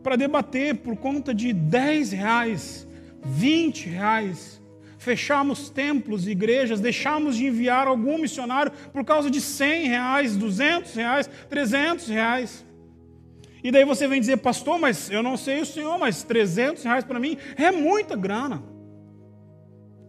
Para 0.02 0.16
debater 0.16 0.76
por 0.76 0.98
conta 0.98 1.34
de 1.34 1.54
10 1.54 2.12
reais, 2.12 2.88
20 3.24 3.90
reais. 3.90 4.60
Fechamos 4.98 5.70
templos, 5.70 6.28
igrejas, 6.28 6.80
deixamos 6.80 7.36
de 7.36 7.46
enviar 7.46 7.88
algum 7.88 8.18
missionário 8.20 8.72
por 8.92 9.04
causa 9.04 9.30
de 9.30 9.40
100 9.40 9.88
reais, 9.88 10.36
200 10.36 10.94
reais, 10.94 11.30
300 11.50 12.08
reais. 12.08 12.66
E 13.64 13.72
daí 13.72 13.86
você 13.86 14.08
vem 14.08 14.20
dizer, 14.20 14.38
pastor, 14.38 14.80
mas 14.80 15.10
eu 15.10 15.22
não 15.22 15.38
sei 15.38 15.62
o 15.62 15.66
senhor, 15.66 15.98
mas 16.00 16.24
300 16.24 16.84
reais 16.84 17.04
para 17.04 17.20
mim 17.20 17.38
é 17.56 17.72
muita 17.72 18.16
grana. 18.16 18.64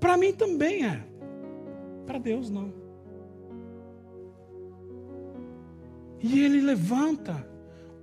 Para 0.01 0.17
mim 0.17 0.33
também 0.33 0.87
é. 0.87 1.03
Para 2.07 2.19
Deus 2.19 2.51
não. 2.51 2.73
E 6.21 6.41
Ele 6.45 6.61
levanta 6.61 7.47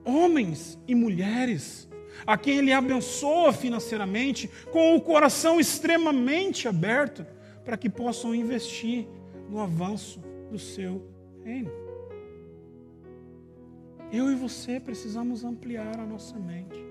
homens 0.06 0.80
e 0.88 0.94
mulheres 0.94 1.90
a 2.28 2.38
quem 2.38 2.58
Ele 2.58 2.74
abençoa 2.74 3.54
financeiramente, 3.54 4.50
com 4.72 4.96
o 4.96 5.02
coração 5.02 5.60
extremamente 5.60 6.68
aberto, 6.68 7.26
para 7.64 7.78
que 7.78 7.90
possam 7.90 8.36
investir 8.36 9.08
no 9.50 9.60
avanço 9.60 10.22
do 10.52 10.60
seu 10.60 11.08
reino. 11.44 11.89
Eu 14.12 14.32
e 14.32 14.36
você 14.36 14.80
precisamos 14.80 15.44
ampliar 15.44 16.00
a 16.00 16.06
nossa 16.06 16.38
mente. 16.38 16.84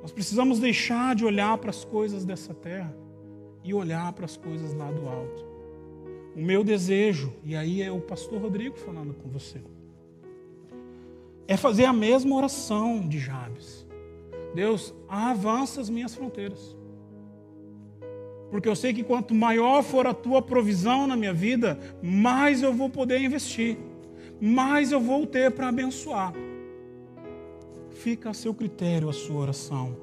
Nós 0.00 0.12
precisamos 0.12 0.60
deixar 0.60 1.14
de 1.14 1.24
olhar 1.24 1.58
para 1.58 1.70
as 1.70 1.84
coisas 1.84 2.24
dessa 2.24 2.54
terra 2.54 2.94
e 3.64 3.74
olhar 3.74 4.12
para 4.12 4.24
as 4.24 4.36
coisas 4.36 4.72
lá 4.74 4.90
do 4.90 5.08
alto. 5.08 5.44
O 6.36 6.40
meu 6.40 6.62
desejo, 6.62 7.34
e 7.42 7.56
aí 7.56 7.82
é 7.82 7.90
o 7.90 8.00
pastor 8.00 8.40
Rodrigo 8.40 8.76
falando 8.76 9.12
com 9.12 9.28
você, 9.28 9.60
é 11.48 11.56
fazer 11.56 11.84
a 11.84 11.92
mesma 11.92 12.36
oração 12.36 13.06
de 13.08 13.18
Jabes. 13.18 13.86
Deus, 14.54 14.94
avança 15.08 15.80
as 15.80 15.90
minhas 15.90 16.14
fronteiras. 16.14 16.76
Porque 18.50 18.68
eu 18.68 18.76
sei 18.76 18.94
que 18.94 19.02
quanto 19.02 19.34
maior 19.34 19.82
for 19.82 20.06
a 20.06 20.14
tua 20.14 20.40
provisão 20.40 21.06
na 21.06 21.16
minha 21.16 21.34
vida, 21.34 21.78
mais 22.02 22.62
eu 22.62 22.72
vou 22.72 22.88
poder 22.88 23.20
investir, 23.20 23.76
mais 24.40 24.92
eu 24.92 25.00
vou 25.00 25.26
ter 25.26 25.50
para 25.50 25.68
abençoar. 25.68 26.32
Fica 27.90 28.30
a 28.30 28.34
seu 28.34 28.54
critério 28.54 29.08
a 29.08 29.12
sua 29.12 29.40
oração. 29.40 29.96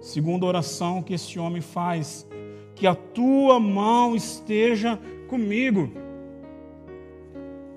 Segunda 0.00 0.46
oração 0.46 1.02
que 1.02 1.14
este 1.14 1.38
homem 1.38 1.62
faz 1.62 2.26
que 2.74 2.86
a 2.86 2.94
tua 2.94 3.58
mão 3.58 4.14
esteja 4.14 4.98
comigo. 5.26 5.90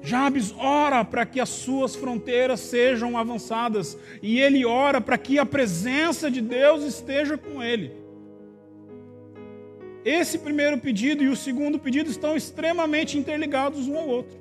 Jabes 0.02 0.54
ora 0.58 1.04
para 1.04 1.26
que 1.26 1.40
as 1.40 1.50
suas 1.50 1.96
fronteiras 1.96 2.60
sejam 2.60 3.18
avançadas, 3.18 3.98
e 4.22 4.40
ele 4.40 4.66
ora 4.66 5.00
para 5.00 5.18
que 5.18 5.38
a 5.38 5.46
presença 5.46 6.30
de 6.30 6.42
Deus 6.42 6.84
esteja 6.84 7.38
com 7.38 7.62
ele. 7.64 7.92
Esse 10.04 10.40
primeiro 10.40 10.80
pedido 10.80 11.24
e 11.24 11.30
o 11.30 11.36
segundo 11.36 11.78
pedido 11.78 12.10
estão 12.10 12.36
extremamente 12.36 13.18
interligados 13.18 13.88
um 13.88 13.98
ao 13.98 14.08
outro. 14.08 14.41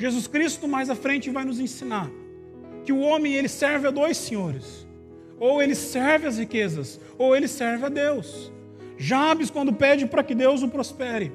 Jesus 0.00 0.26
Cristo 0.26 0.66
mais 0.66 0.88
à 0.88 0.94
frente 0.94 1.28
vai 1.28 1.44
nos 1.44 1.60
ensinar 1.60 2.10
que 2.86 2.90
o 2.90 3.00
homem 3.00 3.34
ele 3.34 3.48
serve 3.48 3.86
a 3.86 3.90
dois 3.90 4.16
senhores. 4.16 4.88
Ou 5.38 5.62
ele 5.62 5.74
serve 5.74 6.26
as 6.26 6.38
riquezas, 6.38 6.98
ou 7.18 7.36
ele 7.36 7.46
serve 7.46 7.84
a 7.84 7.90
Deus. 7.90 8.50
Jabes, 8.96 9.50
quando 9.50 9.74
pede 9.74 10.06
para 10.06 10.22
que 10.22 10.34
Deus 10.34 10.62
o 10.62 10.68
prospere, 10.68 11.30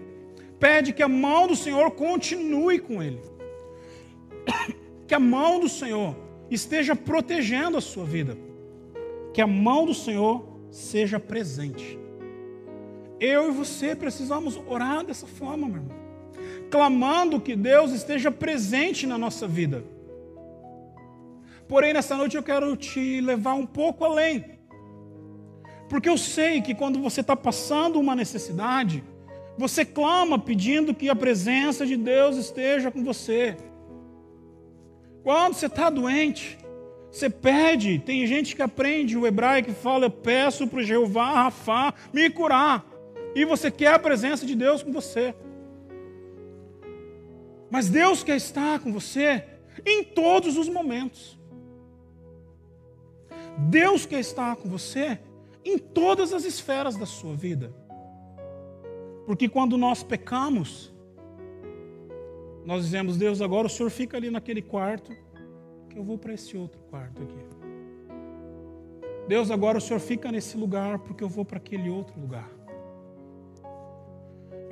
pede 0.60 0.94
que 0.94 1.04
a 1.04 1.08
mão 1.08 1.46
do 1.46 1.56
Senhor 1.56 1.92
continue 1.92 2.80
com 2.80 3.04
ele. 3.04 3.22
Que 5.08 5.14
a 5.14 5.20
mão 5.20 5.60
do 5.60 5.70
Senhor 5.70 6.16
esteja 6.50 6.96
protegendo 6.96 7.78
a 7.78 7.82
sua 7.82 8.04
vida. 8.04 8.36
Que 9.32 9.40
a 9.40 9.46
mão 9.46 9.86
do 9.86 9.94
Senhor 9.94 10.44
seja 10.72 11.20
presente. 11.20 12.00
Eu 13.20 13.50
e 13.50 13.52
você 13.52 13.96
precisamos 13.96 14.60
orar 14.68 15.06
dessa 15.06 15.28
forma, 15.28 15.68
meu 15.68 15.78
irmão. 15.78 16.05
Clamando 16.70 17.40
que 17.40 17.56
Deus 17.56 17.92
esteja 17.92 18.32
presente 18.32 19.06
na 19.06 19.18
nossa 19.18 19.48
vida. 19.48 19.84
Porém, 21.68 21.94
nessa 21.94 22.16
noite 22.16 22.38
eu 22.38 22.44
quero 22.44 22.76
te 22.76 23.22
levar 23.22 23.54
um 23.54 23.66
pouco 23.66 24.04
além. 24.04 24.56
Porque 25.90 26.10
eu 26.10 26.18
sei 26.18 26.62
que 26.62 26.76
quando 26.76 27.00
você 27.00 27.22
está 27.22 27.36
passando 27.36 28.00
uma 28.00 28.16
necessidade, 28.16 29.04
você 29.58 29.86
clama 29.86 30.38
pedindo 30.38 30.94
que 30.94 31.10
a 31.10 31.16
presença 31.16 31.86
de 31.86 31.96
Deus 31.96 32.38
esteja 32.38 32.92
com 32.92 33.04
você. 33.04 33.56
Quando 35.24 35.54
você 35.54 35.68
está 35.68 35.90
doente, 35.90 36.58
você 37.10 37.30
pede, 37.30 37.98
tem 38.00 38.28
gente 38.28 38.56
que 38.56 38.62
aprende 38.62 39.18
o 39.18 39.26
hebraico 39.26 39.70
que 39.70 39.74
fala, 39.74 40.06
eu 40.06 40.12
peço 40.12 40.68
para 40.68 40.80
o 40.80 40.84
Jeová 40.84 41.32
Rafá 41.32 41.94
me 42.14 42.30
curar. 42.30 42.86
e 43.36 43.44
você 43.44 43.70
quer 43.70 43.94
a 43.94 44.00
presença 44.00 44.46
de 44.46 44.56
Deus 44.56 44.82
com 44.82 44.92
você. 44.92 45.34
Mas 47.76 47.90
Deus 47.90 48.24
quer 48.24 48.38
estar 48.38 48.80
com 48.80 48.90
você 48.90 49.44
em 49.86 50.02
todos 50.02 50.56
os 50.56 50.70
momentos. 50.70 51.38
Deus 53.68 54.06
quer 54.06 54.22
estar 54.22 54.56
com 54.56 54.70
você 54.70 55.20
em 55.66 55.78
todas 55.78 56.32
as 56.32 56.46
esferas 56.46 56.96
da 56.96 57.06
sua 57.06 57.36
vida. 57.36 57.76
Porque 59.26 59.50
quando 59.50 59.78
nós 59.78 60.04
pecamos, 60.04 60.90
nós 62.64 62.86
dizemos, 62.86 63.18
Deus, 63.18 63.42
agora 63.42 63.68
o 63.68 63.70
Senhor 63.70 63.90
fica 63.90 64.16
ali 64.16 64.32
naquele 64.32 64.62
quarto, 64.62 65.12
que 65.90 66.00
eu 66.00 66.04
vou 66.06 66.18
para 66.18 66.34
esse 66.34 66.56
outro 66.56 66.82
quarto 66.84 67.24
aqui. 67.24 67.46
Deus, 69.28 69.52
agora 69.52 69.80
o 69.80 69.82
Senhor 69.82 70.00
fica 70.00 70.32
nesse 70.32 70.56
lugar, 70.56 71.00
porque 71.00 71.22
eu 71.22 71.30
vou 71.30 71.44
para 71.44 71.58
aquele 71.58 71.90
outro 71.90 72.18
lugar. 72.22 72.55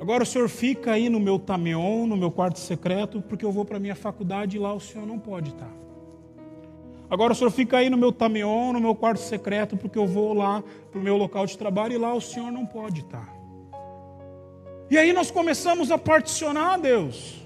Agora 0.00 0.22
o 0.22 0.26
Senhor 0.26 0.48
fica 0.48 0.92
aí 0.92 1.08
no 1.08 1.20
meu 1.20 1.38
tameon, 1.38 2.06
no 2.06 2.16
meu 2.16 2.30
quarto 2.30 2.58
secreto, 2.58 3.22
porque 3.22 3.44
eu 3.44 3.52
vou 3.52 3.64
para 3.64 3.76
a 3.76 3.80
minha 3.80 3.94
faculdade 3.94 4.56
e 4.56 4.60
lá 4.60 4.72
o 4.74 4.80
Senhor 4.80 5.06
não 5.06 5.18
pode 5.18 5.50
estar. 5.50 5.70
Agora 7.08 7.32
o 7.32 7.36
Senhor 7.36 7.50
fica 7.50 7.78
aí 7.78 7.88
no 7.88 7.96
meu 7.96 8.10
tameon, 8.10 8.72
no 8.72 8.80
meu 8.80 8.94
quarto 8.94 9.20
secreto, 9.20 9.76
porque 9.76 9.98
eu 9.98 10.06
vou 10.06 10.32
lá 10.32 10.62
para 10.90 10.98
o 10.98 11.02
meu 11.02 11.16
local 11.16 11.46
de 11.46 11.56
trabalho 11.56 11.92
e 11.94 11.98
lá 11.98 12.12
o 12.14 12.20
Senhor 12.20 12.50
não 12.50 12.66
pode 12.66 13.02
estar. 13.02 13.32
E 14.90 14.98
aí 14.98 15.12
nós 15.12 15.30
começamos 15.30 15.90
a 15.90 15.98
particionar 15.98 16.78
Deus, 16.78 17.40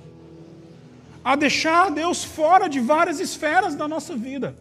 a 1.24 1.37
deixar 1.37 1.90
Deus 1.90 2.24
fora 2.24 2.68
de 2.68 2.80
várias 2.80 3.20
esferas 3.20 3.74
da 3.74 3.87
nossa 3.87 4.16
vida, 4.16 4.56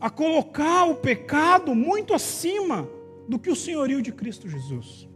a 0.00 0.08
colocar 0.10 0.84
o 0.84 0.94
pecado 0.94 1.74
muito 1.74 2.14
acima 2.14 2.88
do 3.28 3.38
que 3.38 3.50
o 3.50 3.56
senhorio 3.56 4.02
de 4.02 4.12
Cristo 4.12 4.48
Jesus. 4.48 5.08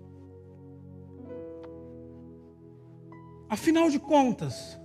Afinal 3.49 3.89
de 3.89 3.99
contas, 3.99 4.79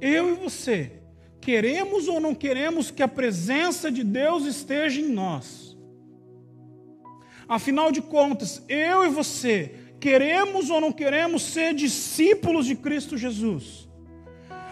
eu 0.00 0.30
e 0.30 0.34
você, 0.34 1.00
queremos 1.40 2.08
ou 2.08 2.20
não 2.20 2.34
queremos 2.34 2.90
que 2.90 3.02
a 3.02 3.08
presença 3.08 3.90
de 3.90 4.02
Deus 4.02 4.44
esteja 4.44 5.00
em 5.00 5.08
nós? 5.08 5.76
Afinal 7.48 7.92
de 7.92 8.02
contas, 8.02 8.62
eu 8.68 9.04
e 9.04 9.08
você, 9.08 9.74
queremos 10.00 10.70
ou 10.70 10.80
não 10.80 10.90
queremos 10.90 11.42
ser 11.42 11.74
discípulos 11.74 12.66
de 12.66 12.74
Cristo 12.74 13.16
Jesus? 13.16 13.88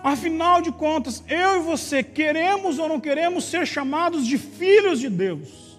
Afinal 0.02 0.62
de 0.62 0.72
contas, 0.72 1.22
eu 1.28 1.56
e 1.56 1.58
você, 1.60 2.02
queremos 2.02 2.78
ou 2.78 2.88
não 2.88 2.98
queremos 2.98 3.44
ser 3.44 3.66
chamados 3.66 4.26
de 4.26 4.38
filhos 4.38 4.98
de 4.98 5.10
Deus? 5.10 5.69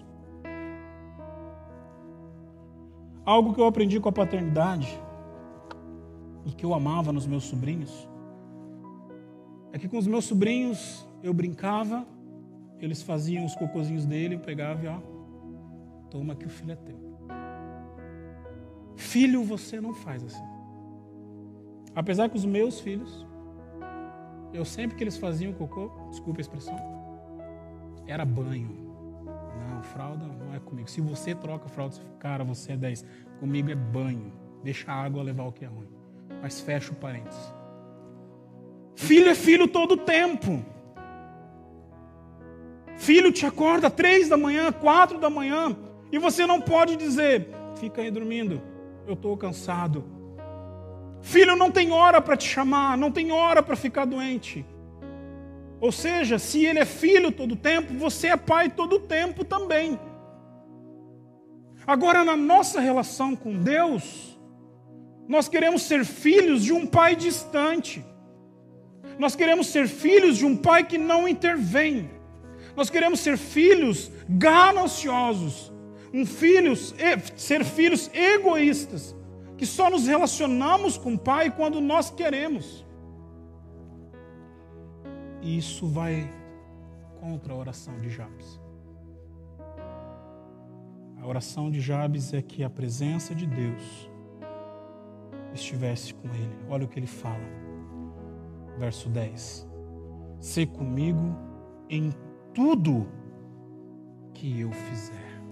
Algo 3.32 3.54
que 3.54 3.60
eu 3.62 3.64
aprendi 3.64 3.98
com 3.98 4.10
a 4.10 4.12
paternidade 4.12 5.00
e 6.44 6.52
que 6.52 6.66
eu 6.66 6.74
amava 6.74 7.14
nos 7.14 7.26
meus 7.26 7.44
sobrinhos 7.44 8.06
é 9.72 9.78
que 9.78 9.88
com 9.88 9.96
os 9.96 10.06
meus 10.06 10.26
sobrinhos 10.26 11.08
eu 11.22 11.32
brincava, 11.32 12.06
eles 12.78 13.00
faziam 13.02 13.46
os 13.46 13.54
cocôzinhos 13.54 14.04
dele, 14.04 14.34
eu 14.34 14.40
pegava 14.40 14.84
e 14.84 14.86
ó, 14.86 14.98
toma 16.10 16.34
que 16.34 16.44
o 16.44 16.50
filho 16.50 16.72
é 16.72 16.76
teu. 16.76 16.98
Filho 18.96 19.42
você 19.44 19.80
não 19.80 19.94
faz 19.94 20.22
assim. 20.22 20.44
Apesar 21.94 22.28
que 22.28 22.36
os 22.36 22.44
meus 22.44 22.80
filhos, 22.80 23.26
eu 24.52 24.66
sempre 24.66 24.94
que 24.94 25.02
eles 25.02 25.16
faziam 25.16 25.54
cocô, 25.54 25.90
desculpa 26.10 26.38
a 26.38 26.42
expressão, 26.42 26.76
era 28.06 28.26
banho. 28.26 28.81
Fralda 29.82 30.24
não 30.26 30.54
é 30.54 30.58
comigo. 30.58 30.88
Se 30.88 31.00
você 31.00 31.34
troca 31.34 31.68
fralda, 31.68 31.96
cara, 32.18 32.44
você 32.44 32.72
é 32.72 32.76
10. 32.76 33.04
Comigo 33.40 33.70
é 33.70 33.74
banho. 33.74 34.32
Deixa 34.62 34.90
a 34.90 34.94
água 34.94 35.22
levar 35.22 35.44
o 35.44 35.52
que 35.52 35.64
é 35.64 35.68
ruim. 35.68 35.88
Mas 36.40 36.60
fecha 36.60 36.92
o 36.92 36.96
parênteses. 36.96 37.54
Filho 38.94 39.28
é 39.28 39.34
filho 39.34 39.66
todo 39.66 39.96
tempo. 39.96 40.64
Filho 42.96 43.32
te 43.32 43.44
acorda 43.44 43.90
três 43.90 44.28
da 44.28 44.36
manhã, 44.36 44.70
quatro 44.70 45.18
da 45.18 45.28
manhã, 45.28 45.76
e 46.12 46.18
você 46.18 46.46
não 46.46 46.60
pode 46.60 46.94
dizer, 46.94 47.48
fica 47.74 48.00
aí 48.02 48.10
dormindo, 48.10 48.62
eu 49.06 49.14
estou 49.14 49.36
cansado. 49.36 50.04
Filho 51.20 51.56
não 51.56 51.70
tem 51.70 51.90
hora 51.90 52.20
para 52.20 52.36
te 52.36 52.46
chamar, 52.46 52.96
não 52.96 53.10
tem 53.10 53.32
hora 53.32 53.62
para 53.62 53.74
ficar 53.74 54.04
doente. 54.04 54.64
Ou 55.82 55.90
seja, 55.90 56.38
se 56.38 56.64
ele 56.64 56.78
é 56.78 56.84
filho 56.84 57.32
todo 57.32 57.52
o 57.52 57.56
tempo, 57.56 57.92
você 57.94 58.28
é 58.28 58.36
pai 58.36 58.70
todo 58.70 58.94
o 58.94 59.00
tempo 59.00 59.44
também. 59.44 59.98
Agora, 61.84 62.24
na 62.24 62.36
nossa 62.36 62.78
relação 62.78 63.34
com 63.34 63.60
Deus, 63.60 64.38
nós 65.26 65.48
queremos 65.48 65.82
ser 65.82 66.04
filhos 66.04 66.62
de 66.62 66.72
um 66.72 66.86
pai 66.86 67.16
distante. 67.16 68.04
Nós 69.18 69.34
queremos 69.34 69.66
ser 69.66 69.88
filhos 69.88 70.38
de 70.38 70.46
um 70.46 70.56
pai 70.56 70.84
que 70.84 70.96
não 70.96 71.26
intervém. 71.26 72.08
Nós 72.76 72.88
queremos 72.88 73.18
ser 73.18 73.36
filhos 73.36 74.08
gananciosos. 74.28 75.72
Um 76.14 76.24
filhos, 76.24 76.94
ser 77.36 77.64
filhos 77.64 78.08
egoístas, 78.14 79.16
que 79.58 79.66
só 79.66 79.90
nos 79.90 80.06
relacionamos 80.06 80.96
com 80.96 81.14
o 81.14 81.18
pai 81.18 81.50
quando 81.50 81.80
nós 81.80 82.08
queremos. 82.08 82.84
E 85.42 85.58
isso 85.58 85.88
vai 85.88 86.32
contra 87.20 87.52
a 87.52 87.56
oração 87.56 87.98
de 88.00 88.08
Jabes. 88.08 88.60
A 91.20 91.26
oração 91.26 91.68
de 91.68 91.80
Jabes 91.80 92.32
é 92.32 92.40
que 92.40 92.62
a 92.62 92.70
presença 92.70 93.34
de 93.34 93.44
Deus 93.44 94.08
estivesse 95.52 96.14
com 96.14 96.28
ele. 96.28 96.56
Olha 96.68 96.84
o 96.84 96.88
que 96.88 96.98
ele 96.98 97.08
fala. 97.08 97.44
Verso 98.78 99.08
10. 99.08 99.68
Se 100.40 100.64
comigo 100.64 101.36
em 101.88 102.12
tudo 102.54 103.08
que 104.32 104.60
eu 104.60 104.70
fizer. 104.70 105.42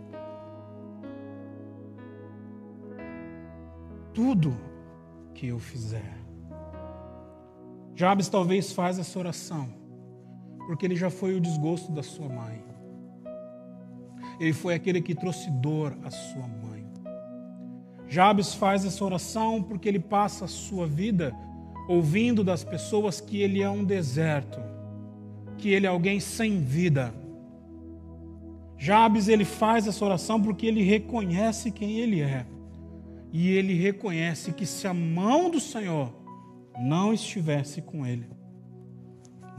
Tudo 4.14 4.57
que 5.35 5.48
eu 5.48 5.59
fizer. 5.59 6.16
Jabes 7.94 8.29
talvez 8.29 8.72
faz 8.72 8.98
essa 8.98 9.18
oração 9.18 9.80
porque 10.66 10.87
ele 10.87 10.96
já 10.96 11.11
foi 11.11 11.35
o 11.35 11.40
desgosto 11.40 11.92
da 11.92 12.03
sua 12.03 12.29
mãe. 12.29 12.62
Ele 14.38 14.53
foi 14.53 14.75
aquele 14.75 15.03
que 15.03 15.14
trouxe 15.14 15.51
dor 15.51 15.96
à 16.03 16.11
sua 16.11 16.46
mãe. 16.46 16.87
Jabes 18.09 18.55
faz 18.55 18.85
essa 18.85 19.05
oração 19.05 19.62
porque 19.62 19.88
ele 19.88 20.01
passa 20.01 20.46
a 20.46 20.49
sua 20.49 20.87
vida 20.87 21.35
ouvindo 21.88 22.42
das 22.42 22.64
pessoas 22.64 23.20
que 23.20 23.40
ele 23.40 23.62
é 23.62 23.68
um 23.68 23.85
deserto, 23.85 24.61
que 25.59 25.70
ele 25.70 25.87
é 25.87 25.88
alguém 25.88 26.18
sem 26.20 26.61
vida. 26.61 27.12
Jabes 28.79 29.29
ele 29.29 29.44
faz 29.44 29.87
essa 29.87 30.05
oração 30.05 30.40
porque 30.40 30.66
ele 30.66 30.83
reconhece 30.83 31.70
quem 31.70 31.99
ele 31.99 32.20
é. 32.20 32.46
E 33.33 33.51
ele 33.51 33.75
reconhece 33.75 34.53
que 34.53 34.64
se 34.64 34.88
a 34.88 34.94
mão 34.94 35.51
do 35.51 35.61
Senhor 35.61 36.12
não 36.81 37.12
estivesse 37.12 37.83
com 37.83 38.07
ele, 38.07 38.27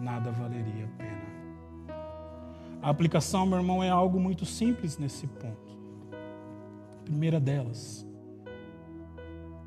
nada 0.02 0.32
valeria 0.32 0.86
a 0.86 0.98
pena. 0.98 1.22
A 2.82 2.90
aplicação, 2.90 3.46
meu 3.46 3.60
irmão, 3.60 3.84
é 3.84 3.90
algo 3.90 4.20
muito 4.20 4.46
simples 4.46 4.98
nesse 4.98 5.28
ponto. 5.28 5.80
A 7.00 7.04
primeira 7.04 7.40
delas, 7.40 8.06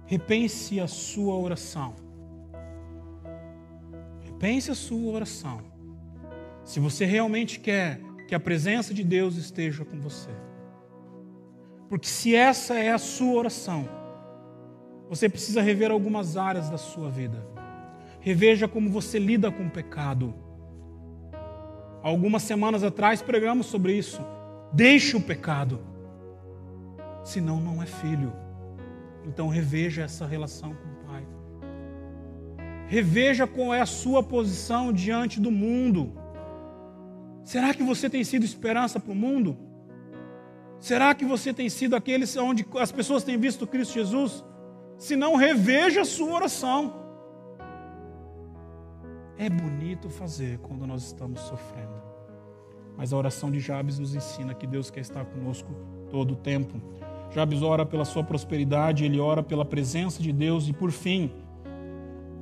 repense 0.05 0.81
a 0.81 0.89
sua 0.89 1.37
oração. 1.37 1.95
Repense 4.25 4.71
a 4.71 4.75
sua 4.75 5.13
oração. 5.13 5.61
Se 6.65 6.81
você 6.81 7.05
realmente 7.05 7.61
quer 7.61 8.01
que 8.27 8.35
a 8.35 8.41
presença 8.41 8.93
de 8.93 9.05
Deus 9.05 9.37
esteja 9.37 9.85
com 9.85 10.01
você. 10.01 10.31
Porque 11.89 12.09
se 12.09 12.35
essa 12.35 12.75
é 12.75 12.91
a 12.91 12.99
sua 12.99 13.35
oração, 13.35 13.89
você 15.09 15.29
precisa 15.29 15.63
rever 15.63 15.91
algumas 15.91 16.37
áreas 16.37 16.69
da 16.69 16.79
sua 16.79 17.11
vida. 17.11 17.47
Reveja 18.25 18.67
como 18.67 18.89
você 18.89 19.19
lida 19.19 19.53
com 19.53 19.67
o 19.67 19.71
pecado. 19.71 20.33
Algumas 22.03 22.43
semanas 22.43 22.83
atrás 22.83 23.21
pregamos 23.21 23.67
sobre 23.67 23.93
isso. 23.93 24.19
Deixe 24.73 25.15
o 25.15 25.21
pecado, 25.21 25.79
senão 27.23 27.61
não 27.61 27.83
é 27.83 27.87
filho. 27.87 28.33
Então 29.27 29.49
reveja 29.49 30.05
essa 30.05 30.27
relação 30.27 30.71
com 30.71 30.89
o 30.89 31.07
Pai. 31.07 31.23
Reveja 32.87 33.47
qual 33.47 33.75
é 33.75 33.83
a 33.83 33.87
sua 33.87 34.23
posição 34.23 34.91
diante 34.91 35.39
do 35.39 35.51
mundo. 35.51 36.11
Será 37.43 37.75
que 37.75 37.83
você 37.83 38.09
tem 38.09 38.25
sido 38.25 38.43
esperança 38.43 38.99
para 38.99 39.13
o 39.13 39.15
mundo? 39.15 39.55
Será 40.81 41.15
que 41.15 41.27
você 41.27 41.53
tem 41.53 41.69
sido 41.69 41.95
aqueles 41.95 42.35
onde 42.39 42.67
as 42.81 42.91
pessoas 42.91 43.23
têm 43.23 43.37
visto 43.37 43.67
Cristo 43.67 43.93
Jesus? 43.93 44.43
Se 44.97 45.15
não, 45.15 45.37
reveja 45.37 46.01
a 46.01 46.07
sua 46.07 46.33
oração 46.33 47.04
é 49.39 49.49
bonito 49.49 50.09
fazer 50.09 50.59
quando 50.59 50.87
nós 50.87 51.05
estamos 51.05 51.41
sofrendo. 51.41 52.03
Mas 52.97 53.13
a 53.13 53.17
oração 53.17 53.51
de 53.51 53.59
Jabes 53.59 53.99
nos 53.99 54.15
ensina 54.15 54.55
que 54.55 54.67
Deus 54.67 54.91
quer 54.91 55.01
estar 55.01 55.25
conosco 55.25 55.71
todo 56.11 56.35
o 56.35 56.37
tempo. 56.37 56.81
Jabes 57.33 57.63
ora 57.63 57.85
pela 57.85 58.05
sua 58.05 58.23
prosperidade, 58.23 59.05
ele 59.05 59.19
ora 59.19 59.43
pela 59.43 59.65
presença 59.65 60.23
de 60.23 60.33
Deus 60.33 60.69
e, 60.69 60.73
por 60.73 60.93
fim, 60.93 61.33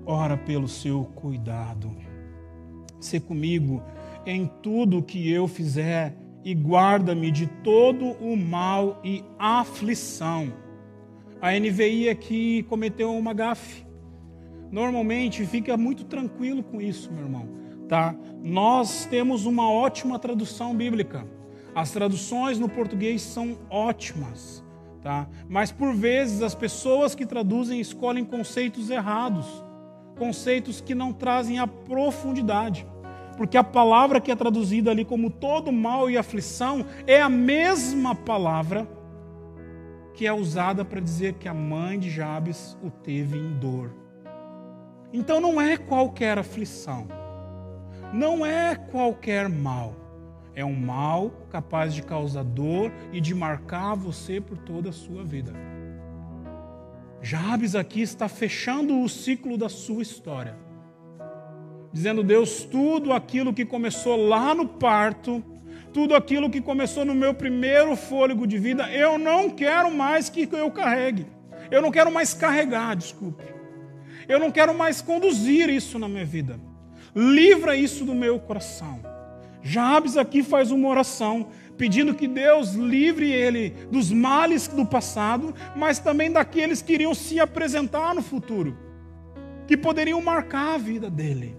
ora 0.04 0.36
pelo 0.36 0.68
seu 0.68 1.04
cuidado. 1.14 1.90
Se 3.00 3.18
comigo 3.18 3.82
em 4.26 4.46
tudo 4.62 5.02
que 5.02 5.30
eu 5.30 5.48
fizer 5.48 6.14
e 6.44 6.54
guarda-me 6.54 7.30
de 7.30 7.46
todo 7.46 8.04
o 8.20 8.36
mal 8.36 9.00
e 9.02 9.24
aflição. 9.38 10.52
A 11.40 11.58
NVI 11.58 12.08
aqui 12.08 12.62
cometeu 12.64 13.16
uma 13.16 13.32
gafe. 13.32 13.84
Normalmente 14.72 15.44
fica 15.44 15.76
muito 15.76 16.04
tranquilo 16.04 16.62
com 16.62 16.80
isso, 16.80 17.12
meu 17.12 17.24
irmão, 17.24 17.46
tá? 17.86 18.14
Nós 18.42 19.04
temos 19.04 19.44
uma 19.44 19.70
ótima 19.70 20.18
tradução 20.18 20.74
bíblica. 20.74 21.26
As 21.74 21.90
traduções 21.90 22.58
no 22.58 22.70
português 22.70 23.20
são 23.20 23.58
ótimas, 23.68 24.64
tá? 25.02 25.28
Mas 25.46 25.70
por 25.70 25.94
vezes 25.94 26.40
as 26.40 26.54
pessoas 26.54 27.14
que 27.14 27.26
traduzem 27.26 27.80
escolhem 27.80 28.24
conceitos 28.24 28.88
errados, 28.88 29.46
conceitos 30.18 30.80
que 30.80 30.94
não 30.94 31.12
trazem 31.12 31.58
a 31.58 31.66
profundidade. 31.66 32.86
Porque 33.36 33.58
a 33.58 33.64
palavra 33.64 34.22
que 34.22 34.32
é 34.32 34.36
traduzida 34.36 34.90
ali 34.90 35.04
como 35.04 35.28
todo 35.28 35.70
mal 35.70 36.08
e 36.08 36.16
aflição 36.16 36.86
é 37.06 37.20
a 37.20 37.28
mesma 37.28 38.14
palavra 38.14 38.88
que 40.14 40.26
é 40.26 40.32
usada 40.32 40.82
para 40.82 41.00
dizer 41.00 41.34
que 41.34 41.48
a 41.48 41.54
mãe 41.54 41.98
de 41.98 42.08
Jabes 42.08 42.78
o 42.82 42.90
teve 42.90 43.36
em 43.36 43.52
dor. 43.58 44.01
Então 45.12 45.40
não 45.40 45.60
é 45.60 45.76
qualquer 45.76 46.38
aflição, 46.38 47.06
não 48.12 48.44
é 48.44 48.74
qualquer 48.74 49.48
mal. 49.48 49.96
É 50.54 50.64
um 50.64 50.74
mal 50.74 51.30
capaz 51.50 51.94
de 51.94 52.02
causar 52.02 52.44
dor 52.44 52.92
e 53.10 53.20
de 53.20 53.34
marcar 53.34 53.94
você 53.94 54.38
por 54.38 54.58
toda 54.58 54.90
a 54.90 54.92
sua 54.92 55.24
vida. 55.24 55.52
Jabes 57.22 57.74
aqui 57.74 58.02
está 58.02 58.28
fechando 58.28 59.00
o 59.00 59.08
ciclo 59.08 59.56
da 59.56 59.70
sua 59.70 60.02
história 60.02 60.62
dizendo: 61.92 62.22
Deus, 62.22 62.64
tudo 62.64 63.12
aquilo 63.12 63.52
que 63.52 63.64
começou 63.64 64.16
lá 64.16 64.54
no 64.54 64.66
parto, 64.66 65.44
tudo 65.92 66.14
aquilo 66.14 66.48
que 66.48 66.60
começou 66.60 67.04
no 67.04 67.14
meu 67.14 67.34
primeiro 67.34 67.94
fôlego 67.94 68.46
de 68.46 68.58
vida, 68.58 68.90
eu 68.90 69.18
não 69.18 69.50
quero 69.50 69.94
mais 69.94 70.28
que 70.30 70.48
eu 70.50 70.70
carregue. 70.70 71.26
Eu 71.70 71.82
não 71.82 71.90
quero 71.90 72.10
mais 72.10 72.34
carregar, 72.34 72.96
desculpe. 72.96 73.44
Eu 74.28 74.38
não 74.38 74.50
quero 74.50 74.74
mais 74.74 75.00
conduzir 75.00 75.68
isso 75.68 75.98
na 75.98 76.08
minha 76.08 76.24
vida. 76.24 76.58
Livra 77.14 77.76
isso 77.76 78.04
do 78.04 78.14
meu 78.14 78.38
coração. 78.38 79.00
Jabes 79.62 80.16
aqui 80.16 80.42
faz 80.42 80.70
uma 80.70 80.88
oração 80.88 81.48
pedindo 81.76 82.14
que 82.14 82.28
Deus 82.28 82.74
livre 82.74 83.30
ele 83.30 83.70
dos 83.90 84.10
males 84.10 84.68
do 84.68 84.84
passado, 84.84 85.54
mas 85.76 85.98
também 85.98 86.30
daqueles 86.30 86.82
que 86.82 86.92
iriam 86.92 87.14
se 87.14 87.40
apresentar 87.40 88.14
no 88.14 88.22
futuro, 88.22 88.76
que 89.66 89.76
poderiam 89.76 90.20
marcar 90.20 90.74
a 90.74 90.78
vida 90.78 91.10
dele. 91.10 91.56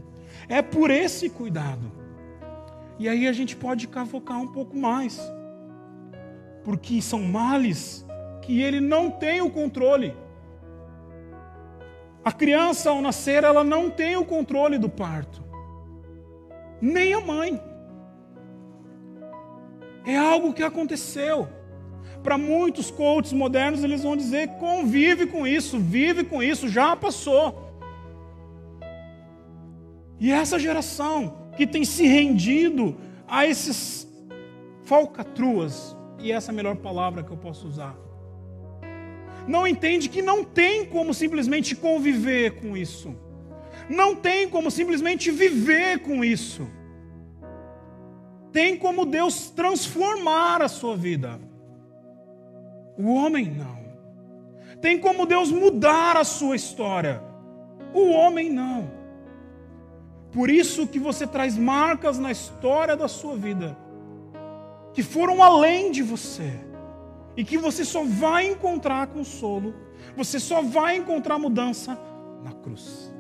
É 0.47 0.62
por 0.62 0.89
esse 0.91 1.30
cuidado. 1.30 1.91
E 2.99 3.08
aí 3.10 3.28
a 3.28 3.34
gente 3.34 3.56
pode 3.56 3.88
cavocar 3.88 4.39
um 4.39 4.47
pouco 4.47 4.78
mais. 4.78 5.19
Porque 6.63 7.02
são 7.02 7.21
males 7.21 8.06
que 8.41 8.62
ele 8.62 8.80
não 8.80 9.10
tem 9.10 9.41
o 9.41 9.49
controle. 9.49 10.15
A 12.24 12.32
criança, 12.32 12.90
ao 12.90 13.02
nascer, 13.02 13.44
ela 13.44 13.64
não 13.64 13.90
tem 13.90 14.16
o 14.16 14.26
controle 14.26 14.78
do 14.78 14.88
parto. 14.88 15.44
Nem 16.82 17.14
a 17.14 17.20
mãe. 17.20 17.62
É 20.06 20.18
algo 20.18 20.54
que 20.54 20.64
aconteceu. 20.64 21.48
Para 22.22 22.38
muitos 22.38 22.90
coaches 22.90 23.34
modernos, 23.34 23.84
eles 23.84 24.04
vão 24.04 24.16
dizer: 24.16 24.48
convive 24.60 25.28
com 25.28 25.46
isso, 25.46 25.78
vive 25.78 26.24
com 26.24 26.42
isso, 26.42 26.70
já 26.70 26.96
passou. 26.96 27.74
E 30.20 30.32
essa 30.32 30.58
geração 30.58 31.50
que 31.58 31.68
tem 31.68 31.84
se 31.84 32.06
rendido 32.06 32.96
a 33.28 33.46
esses 33.46 34.08
falcatruas, 34.84 35.96
e 36.20 36.32
essa 36.32 36.52
é 36.52 36.54
a 36.54 36.56
melhor 36.56 36.78
palavra 36.78 37.24
que 37.24 37.32
eu 37.32 37.38
posso 37.38 37.68
usar, 37.68 37.96
não 39.47 39.67
entende 39.67 40.10
que 40.10 40.21
não 40.21 40.43
tem 40.43 40.86
como 40.86 41.13
simplesmente 41.13 41.75
conviver 41.75 42.62
com 42.62 42.75
isso, 42.75 43.15
não 43.89 44.15
tem 44.15 44.47
como 44.49 44.71
simplesmente 44.71 45.32
viver 45.32 45.99
com 45.99 46.23
isso. 46.23 46.67
Tem 48.51 48.77
como 48.77 49.06
Deus 49.06 49.49
transformar 49.49 50.62
a 50.62 50.67
sua 50.67 50.95
vida. 50.95 51.39
O 52.97 53.12
homem 53.13 53.49
não. 53.49 53.84
Tem 54.79 54.99
como 54.99 55.25
Deus 55.25 55.51
mudar 55.51 56.15
a 56.17 56.23
sua 56.23 56.56
história. 56.56 57.21
O 57.93 58.12
homem 58.12 58.49
não. 58.49 58.91
Por 60.32 60.49
isso 60.49 60.88
que 60.88 60.99
você 60.99 61.25
traz 61.25 61.58
marcas 61.58 62.19
na 62.19 62.32
história 62.32 62.95
da 62.95 63.08
sua 63.08 63.36
vida 63.36 63.75
que 64.93 65.01
foram 65.01 65.41
além 65.41 65.91
de 65.91 66.03
você 66.03 66.60
e 67.36 67.43
que 67.43 67.58
você 67.58 67.84
só 67.84 68.04
vai 68.04 68.48
encontrar 68.48 69.08
consolo, 69.08 69.74
você 70.15 70.39
só 70.39 70.62
vai 70.62 70.98
encontrar 70.98 71.39
mudança 71.39 72.00
na 72.43 72.52
cruz. 72.52 73.12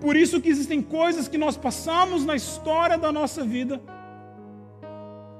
Por 0.00 0.16
isso 0.16 0.40
que 0.40 0.48
existem 0.48 0.80
coisas 0.80 1.26
que 1.26 1.36
nós 1.36 1.56
passamos 1.56 2.24
na 2.24 2.36
história 2.36 2.96
da 2.96 3.10
nossa 3.10 3.44
vida 3.44 3.80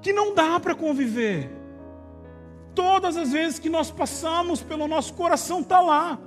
que 0.02 0.12
não 0.12 0.34
dá 0.34 0.58
para 0.58 0.74
conviver. 0.74 1.50
Todas 2.74 3.16
as 3.16 3.32
vezes 3.32 3.58
que 3.58 3.68
nós 3.68 3.90
passamos 3.90 4.62
pelo 4.62 4.86
nosso 4.88 5.14
coração 5.14 5.60
está 5.60 5.80
lá. 5.80 6.18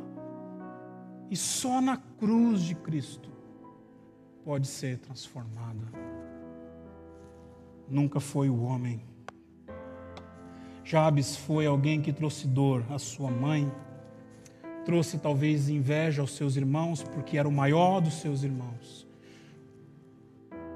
E 1.30 1.36
só 1.36 1.82
na 1.82 1.98
cruz 1.98 2.62
de 2.62 2.76
Cristo 2.76 3.32
pode 4.44 4.68
ser 4.68 4.98
transformada. 5.00 5.88
Nunca 7.88 8.20
foi 8.20 8.50
o 8.50 8.62
homem. 8.62 9.11
Jabes 10.84 11.36
foi 11.36 11.66
alguém 11.66 12.02
que 12.02 12.12
trouxe 12.12 12.48
dor 12.48 12.84
à 12.90 12.98
sua 12.98 13.30
mãe, 13.30 13.72
trouxe 14.84 15.18
talvez 15.18 15.70
inveja 15.70 16.22
aos 16.22 16.36
seus 16.36 16.56
irmãos, 16.56 17.04
porque 17.04 17.38
era 17.38 17.48
o 17.48 17.52
maior 17.52 18.02
dos 18.02 18.16
seus 18.16 18.44
irmãos. 18.44 19.08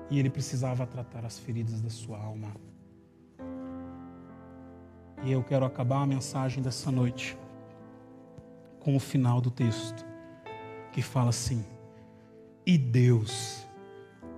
E 0.09 0.19
ele 0.19 0.29
precisava 0.29 0.85
tratar 0.85 1.25
as 1.25 1.39
feridas 1.39 1.81
da 1.81 1.89
sua 1.89 2.19
alma. 2.19 2.51
E 5.23 5.31
eu 5.31 5.43
quero 5.43 5.65
acabar 5.65 6.03
a 6.03 6.05
mensagem 6.05 6.61
dessa 6.61 6.91
noite 6.91 7.35
com 8.79 8.95
o 8.95 8.99
final 8.99 9.41
do 9.41 9.49
texto, 9.49 10.05
que 10.91 11.01
fala 11.01 11.29
assim: 11.29 11.65
e 12.65 12.77
Deus 12.77 13.65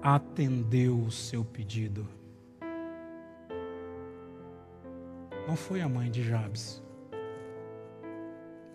atendeu 0.01 0.97
o 0.97 1.11
seu 1.11 1.43
pedido. 1.43 2.16
Não 5.47 5.55
foi 5.55 5.81
a 5.81 5.87
mãe 5.87 6.11
de 6.11 6.21
Jabes. 6.21 6.83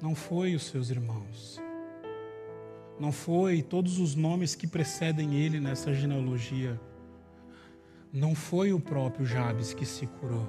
Não 0.00 0.14
foi 0.14 0.54
os 0.54 0.64
seus 0.64 0.88
irmãos. 0.88 1.60
Não 2.98 3.12
foi 3.12 3.62
todos 3.62 3.98
os 3.98 4.14
nomes 4.14 4.54
que 4.54 4.66
precedem 4.66 5.34
ele 5.34 5.60
nessa 5.60 5.92
genealogia. 5.92 6.80
Não 8.10 8.34
foi 8.34 8.72
o 8.72 8.80
próprio 8.80 9.26
Jabes 9.26 9.74
que 9.74 9.84
se 9.84 10.06
curou. 10.06 10.48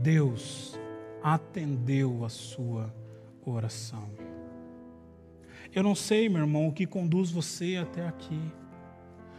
Deus 0.00 0.78
atendeu 1.22 2.24
a 2.24 2.30
sua 2.30 2.94
oração. 3.44 4.10
Eu 5.74 5.82
não 5.82 5.94
sei, 5.94 6.28
meu 6.30 6.40
irmão, 6.40 6.68
o 6.68 6.72
que 6.72 6.86
conduz 6.86 7.30
você 7.30 7.76
até 7.76 8.06
aqui. 8.06 8.40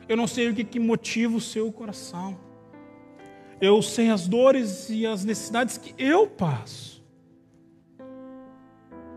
Eu 0.08 0.15
não 0.15 0.27
sei 0.27 0.49
o 0.49 0.53
que, 0.53 0.63
que 0.63 0.80
motiva 0.80 1.36
o 1.36 1.41
seu 1.41 1.71
coração. 1.71 2.38
Eu 3.60 3.82
sei 3.82 4.10
as 4.10 4.28
dores 4.28 4.89
e 4.89 5.06
as 5.06 5.26
necessidades 5.26 5.78
que 5.78 5.96
eu 5.98 6.28
passo. 6.28 7.04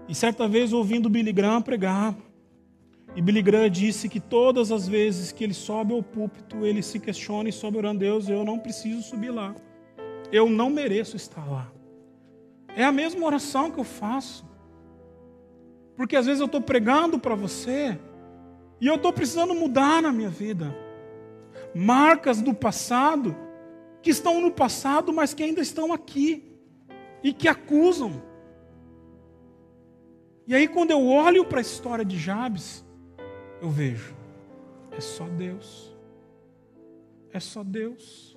E 0.08 0.14
certa 0.14 0.48
vez, 0.48 0.72
ouvindo 0.72 1.10
Billy 1.10 1.32
Graham 1.32 1.62
pregar, 1.62 2.16
e 3.14 3.20
Billy 3.20 3.42
Graham 3.42 3.68
disse 3.68 4.08
que 4.08 4.20
todas 4.20 4.70
as 4.70 4.88
vezes 4.88 5.32
que 5.32 5.44
ele 5.44 5.54
sobe 5.54 5.92
ao 5.92 6.02
púlpito, 6.02 6.64
ele 6.64 6.82
se 6.82 6.98
questiona 6.98 7.48
e 7.48 7.52
sobe 7.52 7.76
orando, 7.76 8.00
Deus, 8.00 8.28
eu 8.28 8.44
não 8.44 8.58
preciso 8.58 9.02
subir 9.02 9.30
lá. 9.30 9.54
Eu 10.32 10.48
não 10.48 10.70
mereço 10.70 11.16
estar 11.16 11.44
lá. 11.48 11.70
É 12.76 12.84
a 12.84 12.92
mesma 12.92 13.26
oração 13.26 13.70
que 13.70 13.78
eu 13.78 13.84
faço. 13.84 14.48
Porque 15.96 16.16
às 16.16 16.26
vezes 16.26 16.40
eu 16.40 16.46
estou 16.46 16.60
pregando 16.60 17.18
para 17.18 17.34
você 17.34 17.98
e 18.80 18.86
eu 18.86 18.94
estou 18.94 19.12
precisando 19.12 19.54
mudar 19.54 20.00
na 20.00 20.12
minha 20.12 20.30
vida. 20.30 20.74
Marcas 21.74 22.40
do 22.40 22.54
passado 22.54 23.36
que 24.02 24.10
estão 24.10 24.40
no 24.40 24.50
passado, 24.50 25.12
mas 25.12 25.34
que 25.34 25.42
ainda 25.42 25.60
estão 25.60 25.92
aqui 25.92 26.56
e 27.22 27.32
que 27.32 27.48
acusam. 27.48 28.22
E 30.46 30.54
aí, 30.54 30.66
quando 30.66 30.90
eu 30.90 31.06
olho 31.06 31.44
para 31.44 31.58
a 31.58 31.62
história 31.62 32.04
de 32.04 32.18
Jabes, 32.18 32.84
eu 33.60 33.70
vejo: 33.70 34.14
é 34.90 35.00
só 35.00 35.26
Deus. 35.26 35.96
É 37.32 37.38
só 37.38 37.62
Deus. 37.62 38.36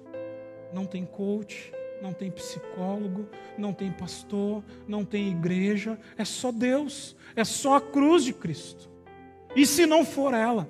Não 0.74 0.86
tem 0.86 1.06
coach, 1.06 1.72
não 2.02 2.14
tem 2.14 2.30
psicólogo, 2.30 3.28
não 3.58 3.74
tem 3.74 3.92
pastor, 3.92 4.64
não 4.88 5.06
tem 5.06 5.30
igreja, 5.30 5.98
é 6.18 6.26
só 6.26 6.52
Deus, 6.52 7.16
é 7.36 7.44
só 7.44 7.76
a 7.76 7.82
cruz 7.82 8.24
de 8.24 8.34
Cristo. 8.34 8.90
E 9.56 9.66
se 9.66 9.86
não 9.86 10.04
for 10.04 10.34
ela, 10.34 10.68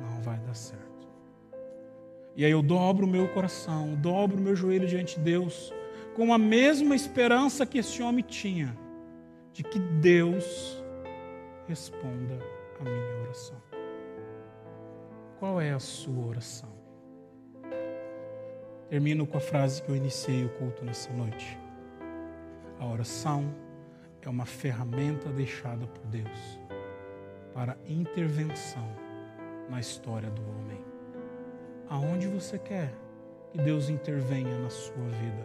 não 0.00 0.20
vai 0.22 0.38
dar 0.38 0.54
certo. 0.54 0.89
E 2.36 2.44
aí 2.44 2.50
eu 2.50 2.62
dobro 2.62 3.06
o 3.06 3.10
meu 3.10 3.28
coração, 3.28 3.94
dobro 3.96 4.38
o 4.38 4.40
meu 4.40 4.54
joelho 4.54 4.86
diante 4.86 5.16
de 5.16 5.24
Deus, 5.24 5.72
com 6.14 6.32
a 6.32 6.38
mesma 6.38 6.94
esperança 6.94 7.66
que 7.66 7.78
esse 7.78 8.02
homem 8.02 8.24
tinha, 8.24 8.76
de 9.52 9.62
que 9.62 9.78
Deus 9.78 10.82
responda 11.66 12.38
a 12.78 12.84
minha 12.84 13.22
oração. 13.22 13.60
Qual 15.38 15.60
é 15.60 15.72
a 15.72 15.78
sua 15.78 16.26
oração? 16.26 16.70
Termino 18.88 19.26
com 19.26 19.38
a 19.38 19.40
frase 19.40 19.82
que 19.82 19.88
eu 19.88 19.96
iniciei 19.96 20.44
o 20.44 20.48
culto 20.50 20.84
nessa 20.84 21.12
noite. 21.12 21.56
A 22.78 22.86
oração 22.86 23.54
é 24.20 24.28
uma 24.28 24.44
ferramenta 24.44 25.30
deixada 25.30 25.86
por 25.86 26.06
Deus 26.06 26.58
para 27.54 27.76
intervenção 27.86 28.88
na 29.68 29.80
história 29.80 30.30
do 30.30 30.42
homem. 30.42 30.89
Aonde 31.90 32.28
você 32.28 32.56
quer 32.56 32.94
que 33.50 33.58
Deus 33.58 33.88
intervenha 33.88 34.56
na 34.60 34.70
sua 34.70 35.08
vida? 35.08 35.44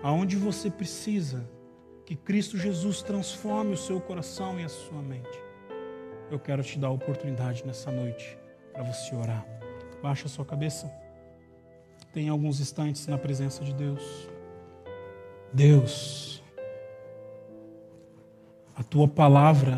Aonde 0.00 0.36
você 0.36 0.70
precisa 0.70 1.44
que 2.06 2.14
Cristo 2.14 2.56
Jesus 2.56 3.02
transforme 3.02 3.74
o 3.74 3.76
seu 3.76 4.00
coração 4.00 4.60
e 4.60 4.62
a 4.62 4.68
sua 4.68 5.02
mente? 5.02 5.42
Eu 6.30 6.38
quero 6.38 6.62
te 6.62 6.78
dar 6.78 6.86
a 6.86 6.92
oportunidade 6.92 7.66
nessa 7.66 7.90
noite 7.90 8.38
para 8.72 8.84
você 8.84 9.16
orar. 9.16 9.44
Baixa 10.00 10.26
a 10.26 10.28
sua 10.28 10.44
cabeça. 10.44 10.88
Tenha 12.12 12.30
alguns 12.30 12.60
instantes 12.60 13.08
na 13.08 13.18
presença 13.18 13.64
de 13.64 13.74
Deus. 13.74 14.28
Deus, 15.52 16.40
a 18.76 18.84
tua 18.84 19.08
palavra 19.08 19.76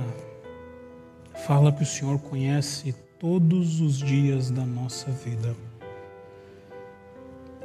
fala 1.47 1.73
que 1.73 1.83
o 1.83 1.87
Senhor 1.87 2.21
conhece 2.21 2.95
todos 3.25 3.81
os 3.81 3.97
dias 3.97 4.51
da 4.51 4.67
nossa 4.67 5.11
vida. 5.11 5.57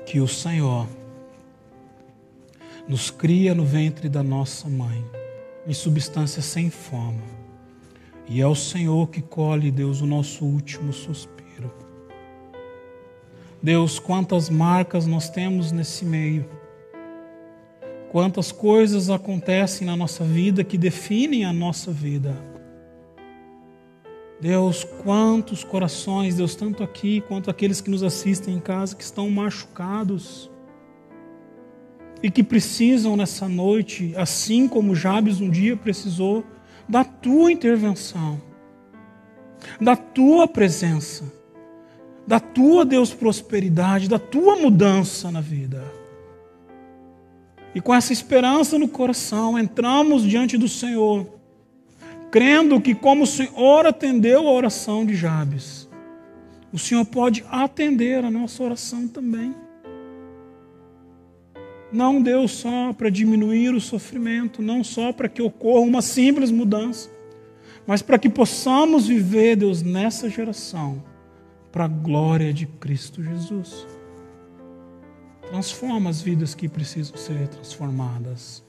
Que 0.06 0.22
o 0.22 0.28
Senhor 0.28 0.88
nos 2.88 3.12
cria 3.12 3.54
no 3.54 3.66
ventre 3.66 4.08
da 4.08 4.24
nossa 4.24 4.70
mãe, 4.70 5.04
em 5.68 5.74
substância 5.74 6.42
sem 6.42 6.70
forma. 6.70 7.22
E 8.26 8.40
é 8.40 8.48
o 8.48 8.56
Senhor 8.56 9.10
que 9.10 9.22
colhe, 9.22 9.70
Deus, 9.70 10.00
o 10.00 10.06
nosso 10.06 10.46
último 10.46 10.94
suspiro. 10.94 11.70
Deus, 13.62 14.00
quantas 14.00 14.50
marcas 14.50 15.06
nós 15.06 15.30
temos 15.30 15.74
nesse 15.74 16.06
meio. 16.06 16.50
Quantas 18.14 18.50
coisas 18.50 19.10
acontecem 19.10 19.86
na 19.86 19.98
nossa 19.98 20.24
vida 20.24 20.64
que 20.64 20.78
definem 20.78 21.44
a 21.44 21.52
nossa 21.52 21.92
vida. 21.92 22.34
Deus, 24.42 24.86
quantos 25.04 25.64
corações, 25.64 26.36
Deus, 26.36 26.56
tanto 26.56 26.82
aqui 26.82 27.22
quanto 27.28 27.50
aqueles 27.50 27.82
que 27.82 27.90
nos 27.90 28.04
assistem 28.04 28.56
em 28.56 28.60
casa, 28.60 28.96
que 28.96 29.04
estão 29.04 29.30
machucados 29.30 30.50
e 32.24 32.32
que 32.32 32.44
precisam 32.44 33.18
nessa 33.18 33.50
noite, 33.50 34.14
assim 34.16 34.68
como 34.68 34.96
Jabes 34.96 35.42
um 35.42 35.50
dia 35.50 35.76
precisou, 35.76 36.44
da 36.88 37.04
tua 37.04 37.52
intervenção, 37.52 38.42
da 39.80 39.96
tua 39.96 40.48
presença, 40.48 41.32
da 42.26 42.40
tua, 42.40 42.86
Deus, 42.86 43.14
prosperidade, 43.14 44.08
da 44.08 44.20
tua 44.20 44.56
mudança 44.56 45.32
na 45.32 45.42
vida. 45.42 45.84
E 47.76 47.82
com 47.82 47.94
essa 47.94 48.14
esperança 48.14 48.80
no 48.80 48.88
coração, 48.88 49.60
entramos 49.60 50.24
diante 50.24 50.58
do 50.58 50.68
Senhor 50.68 51.39
crendo 52.32 52.80
que, 52.80 52.94
como 52.94 53.24
o 53.24 53.28
Senhor 53.28 53.86
atendeu 53.86 54.48
a 54.48 54.52
oração 54.52 55.06
de 55.06 55.16
Jabes, 55.16 55.90
o 56.72 56.78
Senhor 56.78 57.06
pode 57.06 57.44
atender 57.50 58.24
a 58.24 58.30
nossa 58.30 58.64
oração 58.64 59.08
também. 59.08 59.56
Não 61.92 62.22
deu 62.22 62.48
só 62.48 62.94
para 62.94 63.10
diminuir 63.10 63.74
o 63.74 63.82
sofrimento, 63.82 64.62
não 64.62 64.84
só 64.84 65.12
para 65.12 65.28
que 65.28 65.42
ocorra 65.42 65.82
uma 65.82 66.04
simples 66.04 66.52
mudança, 66.52 67.10
mas 67.88 68.04
para 68.04 68.20
que 68.20 68.30
possamos 68.30 69.08
viver, 69.08 69.56
Deus, 69.56 69.82
nessa 69.82 70.30
geração, 70.30 71.04
para 71.72 71.86
a 71.86 71.88
glória 71.88 72.54
de 72.54 72.68
Cristo 72.68 73.24
Jesus. 73.24 73.88
Transforma 75.48 76.12
as 76.12 76.22
vidas 76.22 76.54
que 76.54 76.70
precisam 76.70 77.18
ser 77.18 77.48
transformadas. 77.48 78.64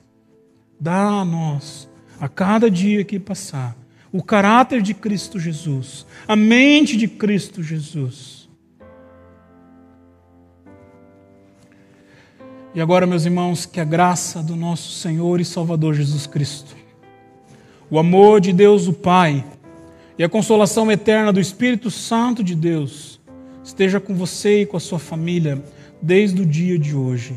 Dá 0.80 1.20
a 1.20 1.24
nós 1.26 1.89
a 2.20 2.28
cada 2.28 2.70
dia 2.70 3.02
que 3.02 3.18
passar, 3.18 3.74
o 4.12 4.22
caráter 4.22 4.82
de 4.82 4.92
Cristo 4.92 5.40
Jesus, 5.40 6.04
a 6.28 6.36
mente 6.36 6.96
de 6.96 7.08
Cristo 7.08 7.62
Jesus. 7.62 8.48
E 12.74 12.80
agora, 12.80 13.06
meus 13.06 13.24
irmãos, 13.24 13.64
que 13.64 13.80
a 13.80 13.84
graça 13.84 14.42
do 14.42 14.54
nosso 14.54 14.92
Senhor 14.92 15.40
e 15.40 15.44
Salvador 15.44 15.94
Jesus 15.94 16.26
Cristo, 16.26 16.76
o 17.90 17.98
amor 17.98 18.40
de 18.40 18.52
Deus 18.52 18.86
o 18.86 18.92
Pai 18.92 19.44
e 20.18 20.22
a 20.22 20.28
consolação 20.28 20.92
eterna 20.92 21.32
do 21.32 21.40
Espírito 21.40 21.90
Santo 21.90 22.44
de 22.44 22.54
Deus 22.54 23.18
esteja 23.64 23.98
com 23.98 24.14
você 24.14 24.62
e 24.62 24.66
com 24.66 24.76
a 24.76 24.80
sua 24.80 24.98
família 24.98 25.64
desde 26.00 26.42
o 26.42 26.46
dia 26.46 26.78
de 26.78 26.94
hoje 26.94 27.34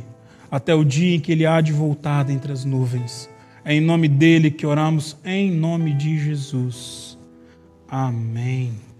até 0.52 0.76
o 0.76 0.84
dia 0.84 1.16
em 1.16 1.20
que 1.20 1.32
Ele 1.32 1.48
há 1.48 1.62
de 1.62 1.74
voltar 1.74 2.24
dentre 2.24 2.52
as 2.52 2.64
nuvens 2.64 3.28
é 3.66 3.74
em 3.74 3.82
nome 3.82 4.08
dele 4.08 4.52
que 4.52 4.66
oramos, 4.66 5.18
em 5.24 5.52
nome 5.52 5.94
de 5.94 6.18
Jesus. 6.18 7.18
Amém. 7.88 8.93